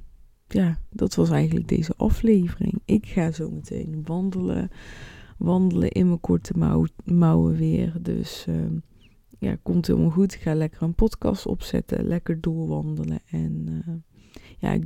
ja, 0.47 0.79
dat 0.89 1.15
was 1.15 1.29
eigenlijk 1.29 1.67
deze 1.67 1.93
aflevering. 1.97 2.81
Ik 2.85 3.05
ga 3.05 3.31
zo 3.31 3.49
meteen 3.49 4.01
wandelen 4.05 4.69
wandelen 5.41 5.91
in 5.91 6.07
mijn 6.07 6.19
korte 6.19 6.57
mouw, 6.57 6.85
mouwen 7.03 7.55
weer. 7.55 7.93
Dus 8.01 8.45
uh, 8.49 8.55
ja, 9.39 9.57
komt 9.63 9.87
helemaal 9.87 10.09
goed. 10.09 10.33
Ik 10.33 10.41
ga 10.41 10.53
lekker 10.53 10.81
een 10.81 10.95
podcast 10.95 11.45
opzetten, 11.45 12.03
lekker 12.03 12.41
doorwandelen. 12.41 13.19
En 13.29 13.65
uh, 13.69 13.93
ja, 14.57 14.71
ik, 14.71 14.83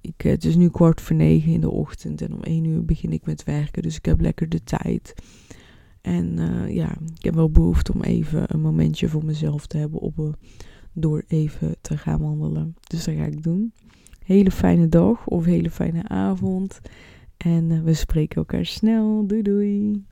ik, 0.00 0.20
het 0.20 0.44
is 0.44 0.56
nu 0.56 0.70
kwart 0.70 1.00
voor 1.00 1.16
negen 1.16 1.52
in 1.52 1.60
de 1.60 1.70
ochtend 1.70 2.22
en 2.22 2.34
om 2.34 2.42
één 2.42 2.64
uur 2.64 2.84
begin 2.84 3.12
ik 3.12 3.26
met 3.26 3.44
werken. 3.44 3.82
Dus 3.82 3.96
ik 3.96 4.04
heb 4.04 4.20
lekker 4.20 4.48
de 4.48 4.62
tijd. 4.62 5.14
En 6.00 6.38
uh, 6.38 6.74
ja, 6.74 6.96
ik 7.14 7.24
heb 7.24 7.34
wel 7.34 7.50
behoefte 7.50 7.92
om 7.92 8.02
even 8.02 8.54
een 8.54 8.60
momentje 8.60 9.08
voor 9.08 9.24
mezelf 9.24 9.66
te 9.66 9.76
hebben 9.76 10.00
op, 10.00 10.36
door 10.92 11.24
even 11.26 11.76
te 11.80 11.96
gaan 11.96 12.20
wandelen. 12.20 12.74
Dus 12.86 13.04
dat 13.04 13.14
ga 13.14 13.24
ik 13.24 13.42
doen. 13.42 13.72
Hele 14.24 14.50
fijne 14.50 14.88
dag 14.88 15.26
of 15.26 15.44
hele 15.44 15.70
fijne 15.70 16.08
avond. 16.08 16.80
En 17.38 17.70
eh, 17.70 17.82
we 17.82 17.94
spreken 17.94 18.36
elkaar 18.36 18.66
snel. 18.66 19.26
Doei 19.26 19.42
doei. 19.42 20.04